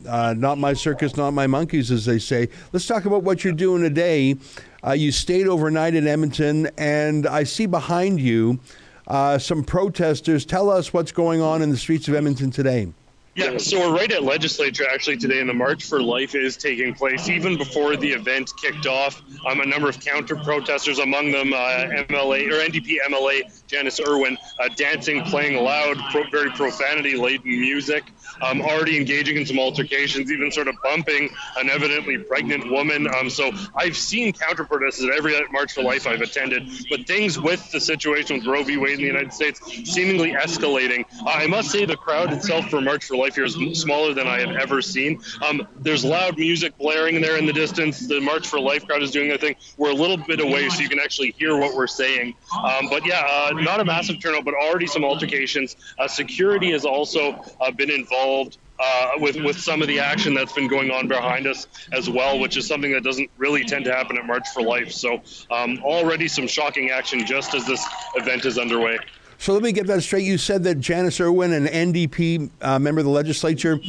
[0.07, 2.49] uh, not my circus, not my monkeys, as they say.
[2.71, 4.37] Let's talk about what you're doing today.
[4.85, 8.59] Uh, you stayed overnight in Edmonton, and I see behind you
[9.07, 10.45] uh, some protesters.
[10.45, 12.87] Tell us what's going on in the streets of Edmonton today.
[13.35, 16.93] Yeah, so we're right at legislature actually today, and the March for Life is taking
[16.93, 17.29] place.
[17.29, 21.85] Even before the event kicked off, um, a number of counter protesters, among them uh,
[22.09, 28.11] MLA or NDP MLA Janis Irwin, uh, dancing, playing loud, pro- very profanity laden music
[28.41, 33.07] um, already engaging in some altercations, even sort of bumping an evidently pregnant woman.
[33.15, 37.39] Um, so I've seen counter protests at every March for Life I've attended, but things
[37.39, 38.77] with the situation with Roe v.
[38.77, 39.61] Wade in the United States
[39.91, 41.05] seemingly escalating.
[41.21, 44.27] Uh, I must say the crowd itself for March for Life here is smaller than
[44.27, 45.21] I have ever seen.
[45.47, 48.07] Um, there's loud music blaring there in the distance.
[48.07, 49.55] The March for Life crowd is doing their thing.
[49.77, 52.35] We're a little bit away, so you can actually hear what we're saying.
[52.57, 55.75] Um, but yeah, uh, not a massive turnout, but already some altercations.
[55.97, 60.53] Uh, security has also uh, been involved uh, with with some of the action that's
[60.53, 63.93] been going on behind us as well, which is something that doesn't really tend to
[63.93, 64.91] happen at March for Life.
[64.91, 68.97] So um, already some shocking action just as this event is underway.
[69.39, 70.25] So let me get that straight.
[70.25, 73.79] You said that Janis Irwin, an NDP uh, member of the legislature,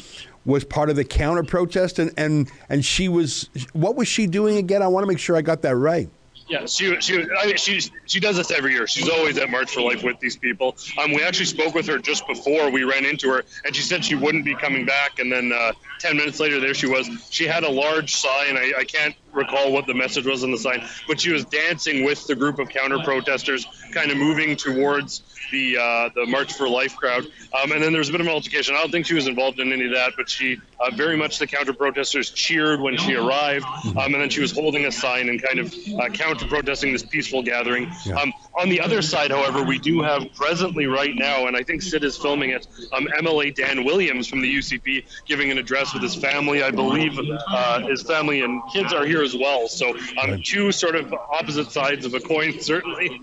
[0.44, 3.51] was part of the counter protest, and, and and she was.
[3.72, 4.80] What was she doing again?
[4.80, 6.09] I want to make sure I got that right.
[6.48, 8.86] Yeah, she she I mean, she she does this every year.
[8.86, 10.76] She's always at March for Life with these people.
[10.98, 14.05] Um, we actually spoke with her just before we ran into her, and she said
[14.05, 15.18] she wouldn't be coming back.
[15.18, 17.09] And then uh, ten minutes later, there she was.
[17.30, 18.57] She had a large sign.
[18.57, 22.05] I, I can't recall what the message was on the sign, but she was dancing
[22.05, 26.68] with the group of counter protesters, kind of moving towards the uh, the March for
[26.68, 27.24] Life crowd.
[27.61, 28.74] Um, and then there was a bit of an altercation.
[28.74, 31.39] I don't think she was involved in any of that, but she uh, very much
[31.39, 33.66] the counter protesters cheered when she arrived,
[33.97, 37.03] um, and then she was holding a sign and kind of uh, counter protesting this
[37.03, 37.91] peaceful gathering.
[38.05, 38.16] Yeah.
[38.16, 41.83] Um, on the other side, however, we do have presently right now, and I think
[41.83, 46.03] Sid is filming it, um, MLA Dan Williams from the UCP giving an address with
[46.03, 46.62] his family.
[46.62, 49.68] I believe uh, his family and kids are here as well.
[49.68, 53.21] So um, two sort of opposite sides of a coin, certainly.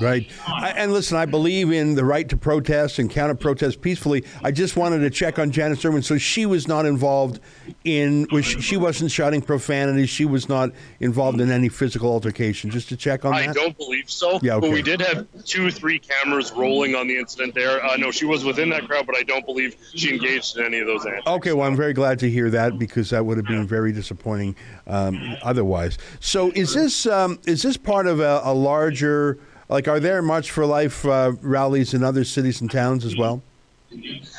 [0.00, 0.30] Right.
[0.46, 4.24] I, and listen, I believe in the right to protest and counter protest peacefully.
[4.42, 6.02] I just wanted to check on Janis Irwin.
[6.02, 7.40] So she was not involved
[7.84, 10.06] in, was she, she wasn't shouting profanity.
[10.06, 10.70] She was not
[11.00, 12.70] involved in any physical altercation.
[12.70, 13.54] Just to check on I that.
[13.54, 14.38] don't believe so.
[14.42, 17.82] Yeah, But we did have two or three cameras rolling on the incident there.
[17.84, 20.78] Uh, no, she was within that crowd, but I don't believe she engaged in any
[20.78, 21.26] of those antics.
[21.26, 24.56] Okay, well, I'm very glad to hear that because that would have been very disappointing
[24.86, 25.98] um, otherwise.
[26.20, 29.38] So, is this um, is this part of a, a larger
[29.68, 29.88] like?
[29.88, 33.42] Are there March for Life uh, rallies in other cities and towns as well?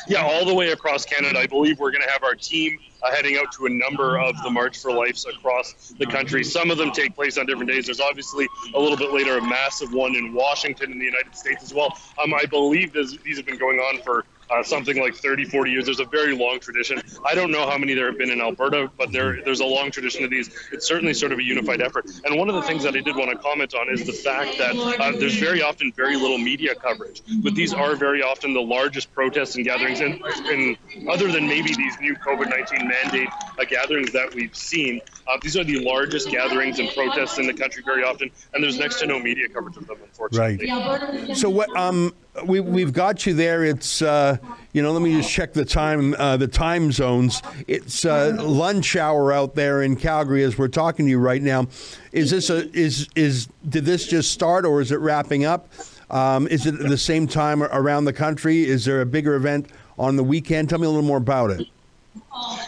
[0.07, 1.39] Yeah, all the way across Canada.
[1.39, 4.35] I believe we're going to have our team uh, heading out to a number of
[4.43, 6.43] the March for Lives across the country.
[6.43, 7.85] Some of them take place on different days.
[7.85, 11.63] There's obviously a little bit later a massive one in Washington in the United States
[11.63, 11.97] as well.
[12.23, 15.71] Um, I believe this, these have been going on for uh, something like 30, 40
[15.71, 15.85] years.
[15.85, 17.01] There's a very long tradition.
[17.25, 19.91] I don't know how many there have been in Alberta, but there there's a long
[19.91, 20.49] tradition of these.
[20.71, 22.05] It's certainly sort of a unified effort.
[22.25, 24.57] And one of the things that I did want to comment on is the fact
[24.57, 28.61] that uh, there's very often very little media coverage, but these are very often the
[28.61, 29.99] largest protests and gatherings.
[29.99, 30.77] And, and
[31.09, 33.29] other than maybe these new COVID-19 mandate
[33.59, 37.53] uh, gatherings that we've seen, uh, these are the largest gatherings and protests in the
[37.53, 40.69] country very often, and there's next to no media coverage of them, unfortunately.
[40.69, 41.37] Right.
[41.37, 41.75] So what?
[41.75, 42.13] Um,
[42.45, 43.63] we we've got you there.
[43.63, 44.37] It's uh,
[44.73, 44.91] you know.
[44.91, 46.15] Let me just check the time.
[46.17, 47.41] Uh, the time zones.
[47.67, 51.67] It's uh, lunch hour out there in Calgary as we're talking to you right now.
[52.11, 55.69] Is this a is is did this just start or is it wrapping up?
[56.09, 58.65] Um, is it the same time around the country?
[58.65, 60.69] Is there a bigger event on the weekend?
[60.69, 61.67] Tell me a little more about it.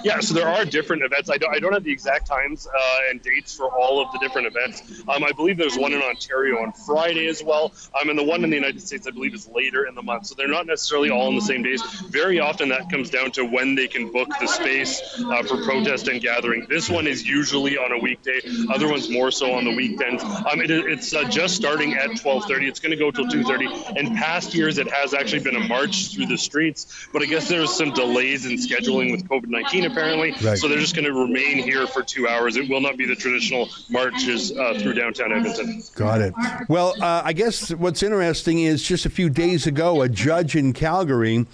[0.04, 1.30] Yeah, so there are different events.
[1.30, 4.20] I don't, I don't have the exact times uh, and dates for all of the
[4.20, 5.04] different events.
[5.08, 7.74] Um, I believe there's one in Ontario on Friday as well.
[8.00, 10.28] Um, and the one in the United States, I believe, is later in the month.
[10.28, 11.82] So they're not necessarily all on the same days.
[12.10, 16.08] Very often that comes down to when they can book the space uh, for protest
[16.08, 16.66] and gathering.
[16.70, 18.42] This one is usually on a weekday.
[18.74, 20.24] Other ones more so on the weekends.
[20.24, 22.68] Um, it, it's uh, just starting at 12:30.
[22.68, 23.98] It's going to go till 2:30.
[23.98, 27.48] In past years, it has actually been a march through the streets, but I guess
[27.48, 30.32] there's some delays in scheduling with COVID-19 apparently.
[30.48, 30.58] Right.
[30.58, 32.58] So they're just going to remain here for two hours.
[32.58, 35.84] It will not be the traditional marches uh, through downtown Edmonton.
[35.96, 36.34] Got it.
[36.70, 40.74] Well, uh, I guess what's interesting is just a few days ago, a judge in
[40.74, 41.46] Calgary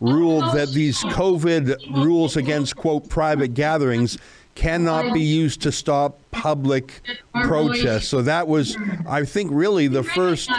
[0.00, 4.18] ruled that these COVID rules against, quote, private gatherings
[4.54, 7.00] cannot be used to stop public
[7.32, 8.08] protests.
[8.08, 8.76] So that was,
[9.06, 10.50] I think, really the first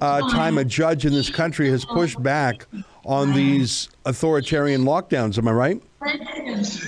[0.00, 2.66] uh, time a judge in this country has pushed back
[3.04, 5.38] on these authoritarian lockdowns.
[5.38, 5.82] Am I right?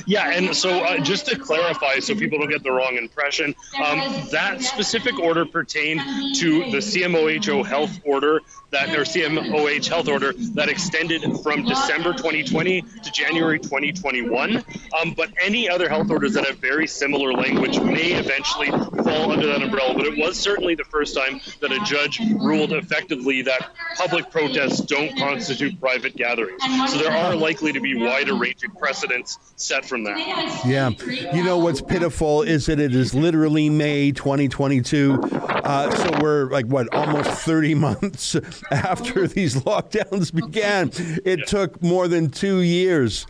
[0.06, 3.98] Yeah, and so uh, just to clarify, so people don't get the wrong impression, um,
[4.30, 6.00] that specific order pertained
[6.36, 8.40] to the CMOHO health order
[8.72, 14.64] that, or CMOH health order that extended from December 2020 to January 2021.
[15.00, 19.46] Um, but any other health orders that have very similar language may eventually fall under
[19.46, 19.94] that umbrella.
[19.94, 24.80] But it was certainly the first time that a judge ruled effectively that public protests
[24.80, 26.62] don't constitute private gatherings.
[26.90, 28.70] So there are likely to be wider ranging
[29.56, 30.62] set from that.
[30.66, 30.90] Yeah.
[31.32, 35.18] You know what's pitiful is that it is literally May 2022.
[35.22, 38.36] Uh, so we're like, what, almost 30 months
[38.70, 40.90] after these lockdowns began.
[41.24, 43.24] It took more than two years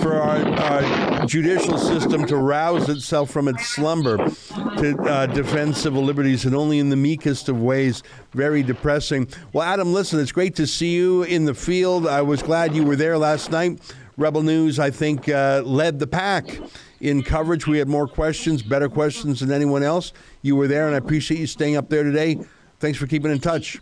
[0.00, 6.02] for our, our judicial system to rouse itself from its slumber to uh, defend civil
[6.02, 8.02] liberties, and only in the meekest of ways.
[8.32, 9.28] Very depressing.
[9.52, 12.06] Well, Adam, listen, it's great to see you in the field.
[12.06, 13.80] I was glad you were there last night.
[14.22, 16.60] Rebel News, I think, uh, led the pack
[17.00, 17.66] in coverage.
[17.66, 20.12] We had more questions, better questions than anyone else.
[20.42, 22.38] You were there, and I appreciate you staying up there today.
[22.78, 23.80] Thanks for keeping in touch.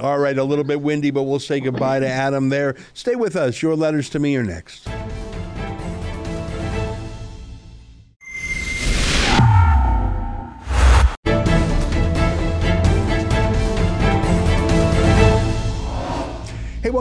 [0.00, 2.74] All right, a little bit windy, but we'll say goodbye to Adam there.
[2.94, 3.60] Stay with us.
[3.60, 4.88] Your letters to me are next.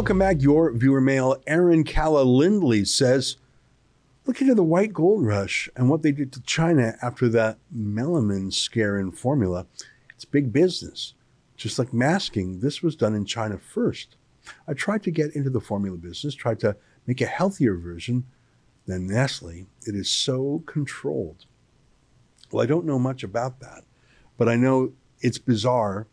[0.03, 0.41] Welcome back.
[0.41, 1.41] Your viewer mail.
[1.47, 3.37] Aaron Calla Lindley says,
[4.25, 8.51] Look into the white gold rush and what they did to China after that melamine
[8.51, 9.65] scare in formula.
[10.13, 11.13] It's big business.
[11.55, 14.17] Just like masking, this was done in China first.
[14.67, 16.75] I tried to get into the formula business, tried to
[17.07, 18.25] make a healthier version
[18.85, 19.67] than Nestle.
[19.87, 21.45] It is so controlled.
[22.51, 23.85] Well, I don't know much about that,
[24.37, 24.91] but I know
[25.21, 26.07] it's bizarre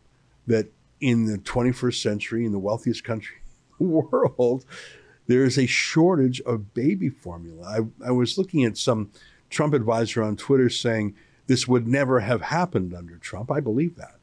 [0.47, 0.71] that
[1.01, 3.40] in the 21st century, in the wealthiest country
[4.11, 4.65] world,
[5.27, 7.87] there is a shortage of baby formula.
[8.03, 9.11] I, I was looking at some
[9.49, 11.15] Trump advisor on Twitter saying
[11.47, 13.51] this would never have happened under Trump.
[13.51, 14.15] I believe that.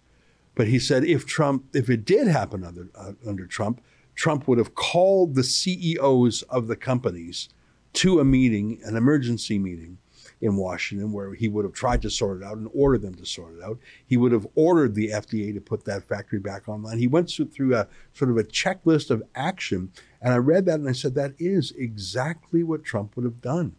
[0.55, 3.81] But he said if Trump, if it did happen under, uh, under Trump,
[4.15, 7.49] Trump would have called the CEOs of the companies
[7.93, 9.99] to a meeting, an emergency meeting,
[10.41, 13.27] in Washington where he would have tried to sort it out and ordered them to
[13.27, 13.79] sort it out.
[14.07, 16.99] He would have ordered the FDA to put that factory back online.
[16.99, 19.93] He went through a sort of a checklist of action.
[20.23, 23.75] And I read that and I said, that is exactly what Trump would have done.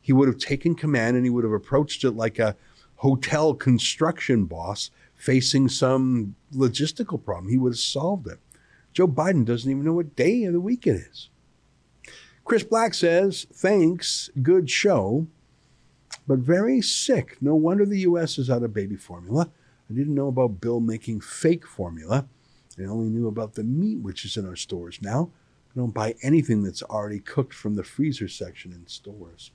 [0.00, 2.56] He would have taken command and he would have approached it like a
[2.96, 7.50] hotel construction boss facing some logistical problem.
[7.50, 8.38] He would have solved it.
[8.92, 11.28] Joe Biden doesn't even know what day of the week it is.
[12.44, 15.28] Chris Black says, thanks, good show,
[16.30, 17.38] but very sick.
[17.40, 18.38] No wonder the U.S.
[18.38, 19.50] is out of baby formula.
[19.90, 22.28] I didn't know about Bill making fake formula.
[22.78, 25.00] I only knew about the meat which is in our stores.
[25.02, 25.32] Now,
[25.74, 29.50] I don't buy anything that's already cooked from the freezer section in stores.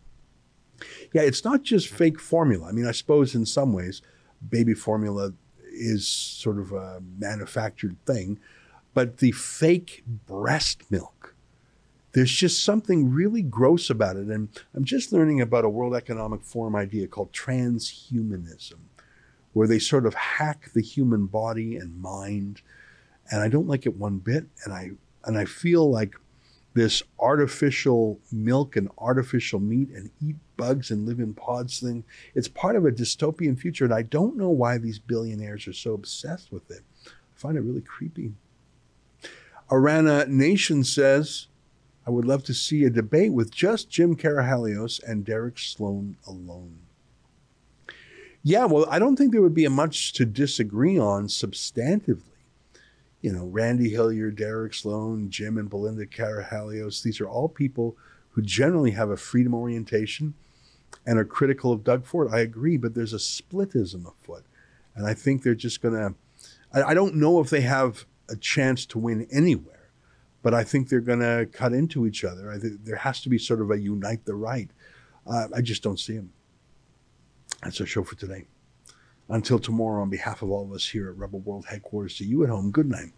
[1.14, 2.68] Yeah, it's not just fake formula.
[2.68, 4.02] I mean, I suppose in some ways,
[4.50, 5.32] baby formula
[5.72, 8.38] is sort of a manufactured thing,
[8.94, 11.35] but the fake breast milk,
[12.16, 14.28] there's just something really gross about it.
[14.28, 18.80] And I'm just learning about a World Economic Forum idea called transhumanism,
[19.52, 22.62] where they sort of hack the human body and mind.
[23.30, 24.46] And I don't like it one bit.
[24.64, 24.92] And I
[25.26, 26.16] and I feel like
[26.74, 32.06] this artificial milk and artificial meat and eat bugs and live in pods thing.
[32.34, 35.94] It's part of a dystopian future, and I don't know why these billionaires are so
[35.94, 36.82] obsessed with it.
[37.08, 38.32] I find it really creepy.
[39.70, 41.48] Arana Nation says,
[42.08, 46.80] I would love to see a debate with just Jim Karahalios and Derek Sloan alone.
[48.44, 52.36] Yeah, well, I don't think there would be much to disagree on substantively
[53.26, 57.98] you know, Randy Hillier, Derek Sloan, Jim and Belinda Karahalios, these are all people
[58.30, 60.36] who generally have a freedom orientation
[61.08, 62.28] and are critical of Doug Ford.
[62.32, 64.44] I agree, but there's a splitism afoot.
[64.94, 66.14] And I think they're just going to,
[66.72, 69.75] I don't know if they have a chance to win anywhere,
[70.46, 72.52] but I think they're going to cut into each other.
[72.52, 74.70] I think there has to be sort of a unite the right.
[75.26, 76.34] Uh, I just don't see them.
[77.64, 78.46] That's our show for today.
[79.28, 82.44] Until tomorrow, on behalf of all of us here at Rebel World Headquarters, to you
[82.44, 83.12] at home, good night.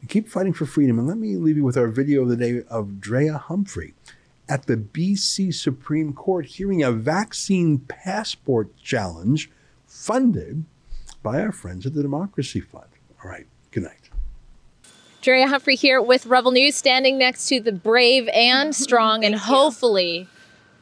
[0.00, 1.00] And keep fighting for freedom.
[1.00, 3.94] And let me leave you with our video of the day of Drea Humphrey
[4.48, 9.50] at the BC Supreme Court hearing a vaccine passport challenge
[9.88, 10.66] funded
[11.20, 12.86] by our friends at the Democracy Fund.
[13.24, 14.07] All right, good night.
[15.20, 20.28] Drea Humphrey here with Rebel News, standing next to the brave and strong, and hopefully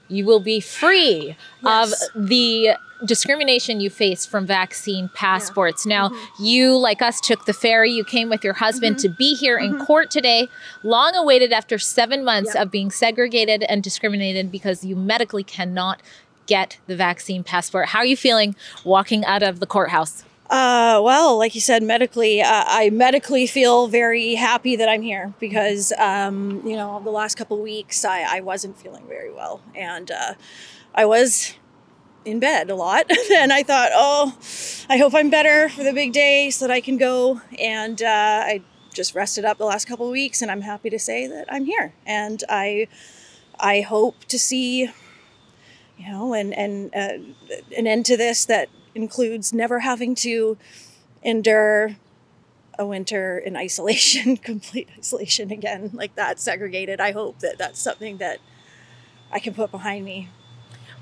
[0.08, 2.08] you will be free yes.
[2.14, 5.84] of the discrimination you face from vaccine passports.
[5.84, 5.96] Yeah.
[5.96, 6.44] Now, mm-hmm.
[6.44, 7.90] you, like us, took the ferry.
[7.90, 9.08] You came with your husband mm-hmm.
[9.08, 9.80] to be here mm-hmm.
[9.80, 10.48] in court today,
[10.82, 16.00] long awaited after seven months of being segregated and discriminated because you medically cannot
[16.46, 17.88] get the vaccine passport.
[17.88, 20.24] How are you feeling walking out of the courthouse?
[20.48, 25.34] Uh, well, like you said, medically, uh, I medically feel very happy that I'm here
[25.40, 29.60] because, um, you know, the last couple weeks I, I wasn't feeling very well.
[29.74, 30.34] And uh,
[30.94, 31.54] I was
[32.24, 33.10] in bed a lot.
[33.34, 34.36] and I thought, oh,
[34.88, 37.40] I hope I'm better for the big day so that I can go.
[37.58, 38.62] And uh, I
[38.94, 41.92] just rested up the last couple weeks, and I'm happy to say that I'm here.
[42.06, 42.88] And I,
[43.58, 44.90] I hope to see,
[45.98, 47.18] you know, and and uh,
[47.76, 50.56] an end to this that includes never having to
[51.22, 51.96] endure
[52.78, 57.00] a winter in isolation, complete isolation again, like that, segregated.
[57.00, 58.38] I hope that that's something that
[59.30, 60.28] I can put behind me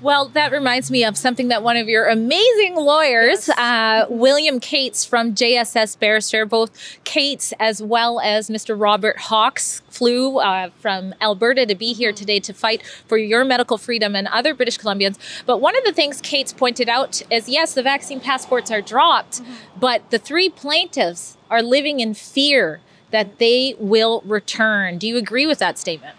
[0.01, 3.57] well, that reminds me of something that one of your amazing lawyers, yes.
[3.57, 8.79] uh, William Cates from JSS Barrister, both Cates as well as Mr.
[8.79, 13.77] Robert Hawkes, flew uh, from Alberta to be here today to fight for your medical
[13.77, 15.17] freedom and other British Columbians.
[15.45, 19.41] But one of the things Cates pointed out is yes, the vaccine passports are dropped,
[19.41, 19.79] mm-hmm.
[19.79, 22.81] but the three plaintiffs are living in fear
[23.11, 24.97] that they will return.
[24.97, 26.15] Do you agree with that statement?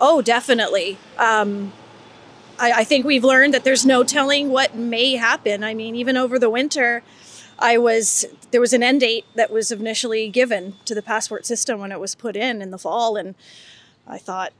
[0.00, 0.98] Oh, definitely.
[1.18, 1.72] Um,
[2.60, 5.64] I, I think we've learned that there's no telling what may happen.
[5.64, 7.02] I mean, even over the winter,
[7.58, 11.80] I was there was an end date that was initially given to the passport system
[11.80, 13.34] when it was put in in the fall, and
[14.06, 14.52] I thought,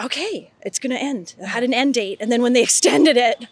[0.00, 1.34] okay, it's going to end.
[1.38, 3.46] It had an end date, and then when they extended it,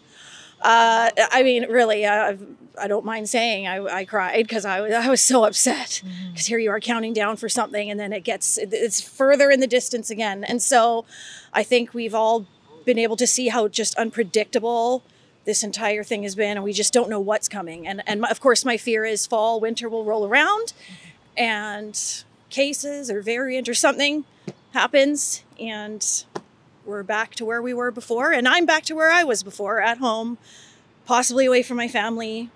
[0.62, 2.38] uh, I mean, really, I,
[2.80, 6.48] I don't mind saying I, I cried because I, I was so upset because mm-hmm.
[6.48, 9.66] here you are counting down for something, and then it gets it's further in the
[9.66, 11.04] distance again, and so
[11.52, 12.46] I think we've all
[12.84, 15.02] been able to see how just unpredictable
[15.44, 17.86] this entire thing has been and we just don't know what's coming.
[17.86, 20.72] And and of course my fear is fall winter will roll around
[21.36, 24.24] and cases or variant or something
[24.72, 26.24] happens and
[26.84, 28.32] we're back to where we were before.
[28.32, 30.38] And i'm back to where i was before at home
[31.06, 32.50] possibly away from my family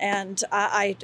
[0.00, 0.96] and I,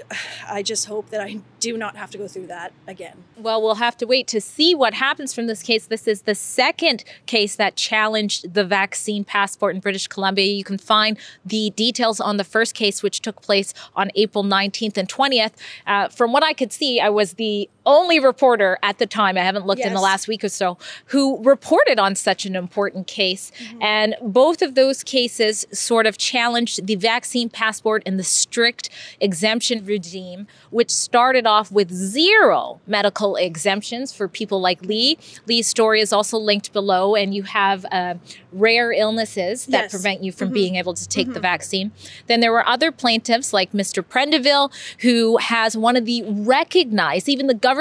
[0.49, 3.25] I, just hope that I do not have to go through that again.
[3.37, 5.87] Well, we'll have to wait to see what happens from this case.
[5.87, 10.47] This is the second case that challenged the vaccine passport in British Columbia.
[10.47, 14.97] You can find the details on the first case, which took place on April 19th
[14.97, 15.53] and 20th.
[15.87, 19.41] Uh, from what I could see, I was the only reporter at the time, I
[19.41, 19.89] haven't looked yes.
[19.89, 20.77] in the last week or so,
[21.07, 23.53] who reported on such an important case.
[23.59, 23.83] Mm-hmm.
[23.83, 29.85] And both of those cases sort of challenged the vaccine passport and the strict exemption
[29.87, 35.17] regime, which started off with zero medical exemptions for people like Lee.
[35.47, 38.15] Lee's story is also linked below, and you have uh,
[38.53, 39.91] rare illnesses that yes.
[39.91, 40.55] prevent you from mm-hmm.
[40.55, 41.35] being able to take mm-hmm.
[41.35, 41.93] the vaccine.
[42.27, 44.03] Then there were other plaintiffs like Mr.
[44.03, 47.76] Prendeville, who has one of the recognized, even the government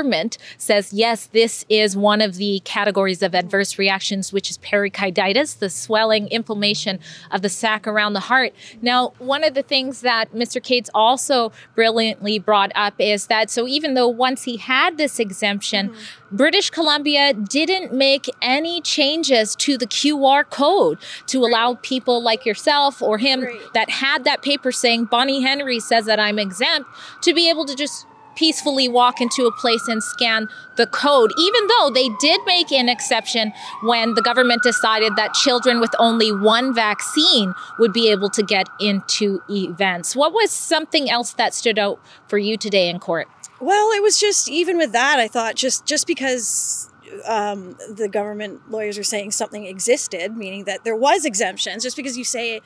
[0.57, 5.69] says, yes, this is one of the categories of adverse reactions, which is pericarditis, the
[5.69, 6.99] swelling, inflammation
[7.31, 8.53] of the sac around the heart.
[8.81, 10.61] Now, one of the things that Mr.
[10.61, 15.89] Cates also brilliantly brought up is that so even though once he had this exemption,
[15.89, 16.35] mm-hmm.
[16.35, 21.49] British Columbia didn't make any changes to the QR code to right.
[21.49, 23.59] allow people like yourself or him right.
[23.73, 26.89] that had that paper saying Bonnie Henry says that I'm exempt
[27.21, 28.05] to be able to just
[28.35, 32.89] peacefully walk into a place and scan the code, even though they did make an
[32.89, 38.43] exception when the government decided that children with only one vaccine would be able to
[38.43, 40.15] get into events.
[40.15, 43.27] What was something else that stood out for you today in court?
[43.59, 46.89] Well, it was just even with that, I thought just just because
[47.25, 52.17] um, the government lawyers are saying something existed, meaning that there was exemptions, just because
[52.17, 52.61] you say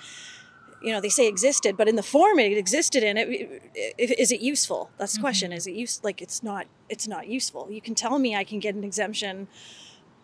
[0.82, 3.30] you know they say existed but in the form it existed in it
[3.98, 4.90] is it useful?
[4.98, 5.24] That's the mm-hmm.
[5.24, 7.70] question is it use like it's not it's not useful.
[7.70, 9.48] You can tell me i can get an exemption.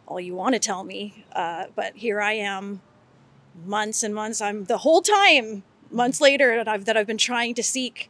[0.07, 2.81] All you want to tell me uh, but here i am
[3.65, 7.53] months and months i'm the whole time months later that i've that i've been trying
[7.55, 8.09] to seek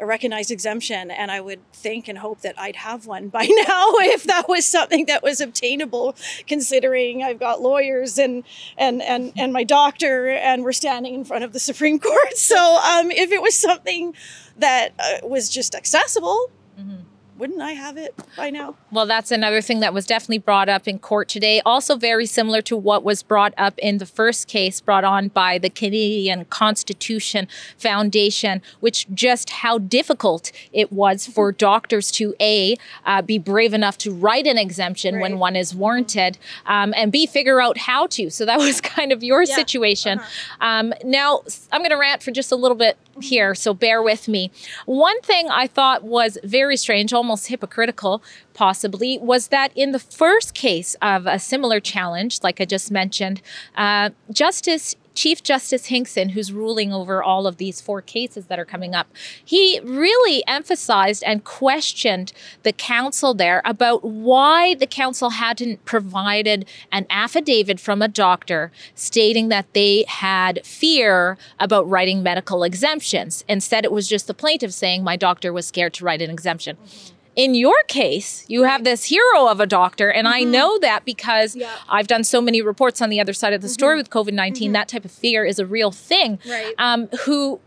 [0.00, 3.92] a recognized exemption and I would think and hope that I'd have one by now
[3.98, 8.44] if that was something that was obtainable considering I've got lawyers and
[8.76, 12.20] and and and my doctor and we're standing in front of the Supreme Court.
[12.40, 14.14] So um, if it was something
[14.56, 17.09] that uh, was just accessible mm-hmm
[17.40, 18.76] wouldn't I have it by now?
[18.92, 21.62] Well, that's another thing that was definitely brought up in court today.
[21.64, 25.56] Also, very similar to what was brought up in the first case brought on by
[25.56, 32.76] the Canadian Constitution Foundation, which just how difficult it was for doctors to A,
[33.06, 35.22] uh, be brave enough to write an exemption right.
[35.22, 36.36] when one is warranted,
[36.66, 38.28] um, and B, figure out how to.
[38.28, 39.54] So that was kind of your yeah.
[39.54, 40.18] situation.
[40.18, 40.66] Uh-huh.
[40.66, 41.40] Um, now,
[41.72, 44.50] I'm going to rant for just a little bit here, so bear with me.
[44.86, 48.22] One thing I thought was very strange, almost hypocritical,
[48.54, 53.40] possibly, was that in the first case of a similar challenge, like I just mentioned,
[53.76, 58.64] uh, Justice Chief Justice Hinkson, who's ruling over all of these four cases that are
[58.64, 59.06] coming up,
[59.44, 67.04] he really emphasized and questioned the counsel there about why the counsel hadn't provided an
[67.10, 73.44] affidavit from a doctor stating that they had fear about writing medical exemptions.
[73.46, 76.78] Instead, it was just the plaintiff saying, My doctor was scared to write an exemption.
[76.78, 80.34] Mm-hmm in your case, you have this hero of a doctor, and mm-hmm.
[80.34, 81.74] I know that because yeah.
[81.88, 83.72] I've done so many reports on the other side of the mm-hmm.
[83.72, 84.66] story with COVID 19.
[84.66, 84.72] Mm-hmm.
[84.72, 86.38] That type of fear is a real thing.
[86.46, 86.74] Right.
[86.78, 87.60] Um, who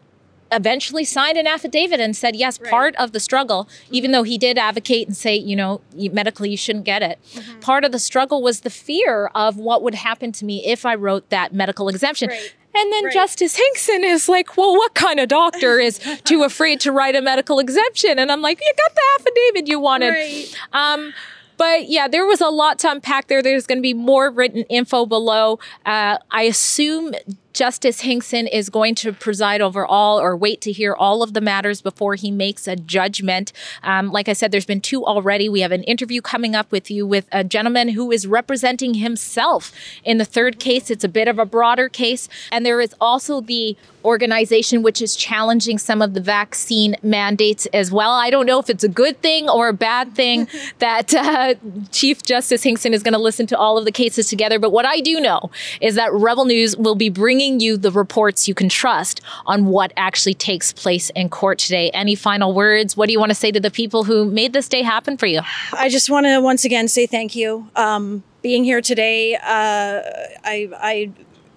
[0.51, 2.70] eventually signed an affidavit and said, yes, right.
[2.70, 6.57] part of the struggle, even though he did advocate and say, you know, medically you
[6.57, 7.59] shouldn't get it, mm-hmm.
[7.59, 10.95] part of the struggle was the fear of what would happen to me if I
[10.95, 12.30] wrote that medical exemption.
[12.30, 12.53] Right.
[12.76, 13.13] And then right.
[13.13, 17.21] Justice Hinkson is like, well, what kind of doctor is too afraid to write a
[17.21, 18.17] medical exemption?
[18.17, 20.09] And I'm like, you got the affidavit you wanted.
[20.09, 20.55] Right.
[20.74, 21.13] Um,
[21.57, 23.41] but yeah, there was a lot to unpack there.
[23.41, 25.59] There's going to be more written info below.
[25.86, 27.13] Uh, I assume
[27.54, 31.41] Justice Hinkson is going to preside over all or wait to hear all of the
[31.41, 33.54] matters before he makes a judgment.
[33.84, 35.47] Um, like I said, there's been two already.
[35.49, 39.72] We have an interview coming up with you with a gentleman who is representing himself
[40.04, 40.89] in the third case.
[40.89, 42.28] It's a bit of a broader case.
[42.51, 47.91] And there is also the organization which is challenging some of the vaccine mandates as
[47.91, 48.12] well.
[48.12, 50.47] I don't know if it's a good thing or a bad thing
[50.80, 51.56] that uh,
[51.91, 54.60] Chief Justice Hinkson is going to listen to all of the cases together.
[54.60, 58.48] But what I do know is that Rebel News will be bringing you the reports
[58.48, 61.89] you can trust on what actually takes place in court today.
[61.91, 62.96] Any final words?
[62.96, 65.26] What do you want to say to the people who made this day happen for
[65.26, 65.41] you?
[65.72, 67.70] I just want to once again say thank you.
[67.76, 70.02] Um, being here today, uh,
[70.44, 71.12] I, I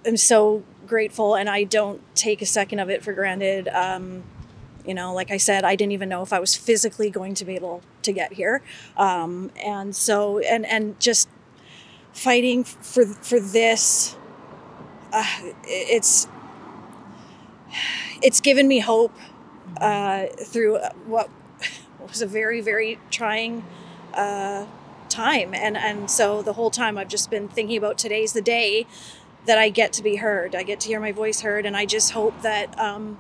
[0.05, 3.69] am so grateful and I don't take a second of it for granted.
[3.69, 4.23] Um,
[4.87, 7.45] you know, like I said, I didn't even know if I was physically going to
[7.45, 8.63] be able to get here.
[8.97, 11.29] Um, and so, and, and just
[12.13, 14.17] fighting for, for this,
[15.17, 15.25] uh,
[15.65, 16.29] it's,
[18.23, 19.13] it's given me hope
[19.81, 21.29] uh, through what
[22.09, 23.65] was a very, very trying
[24.15, 24.67] uh,
[25.09, 25.55] time.
[25.55, 28.87] And, and so the whole time I've just been thinking about today's the day
[29.47, 30.55] that I get to be heard.
[30.55, 31.67] I get to hear my voice heard.
[31.67, 33.19] And I just hope that um,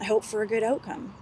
[0.00, 1.14] I hope for a good outcome.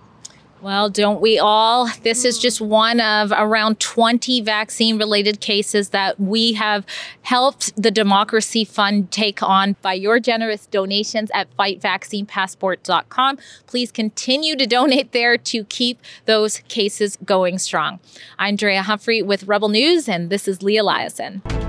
[0.60, 1.88] Well, don't we all?
[2.02, 6.84] This is just one of around 20 vaccine related cases that we have
[7.22, 13.38] helped the Democracy Fund take on by your generous donations at fightvaccinepassport.com.
[13.66, 18.00] Please continue to donate there to keep those cases going strong.
[18.38, 21.67] I'm Drea Humphrey with Rebel News, and this is Lee Eliason.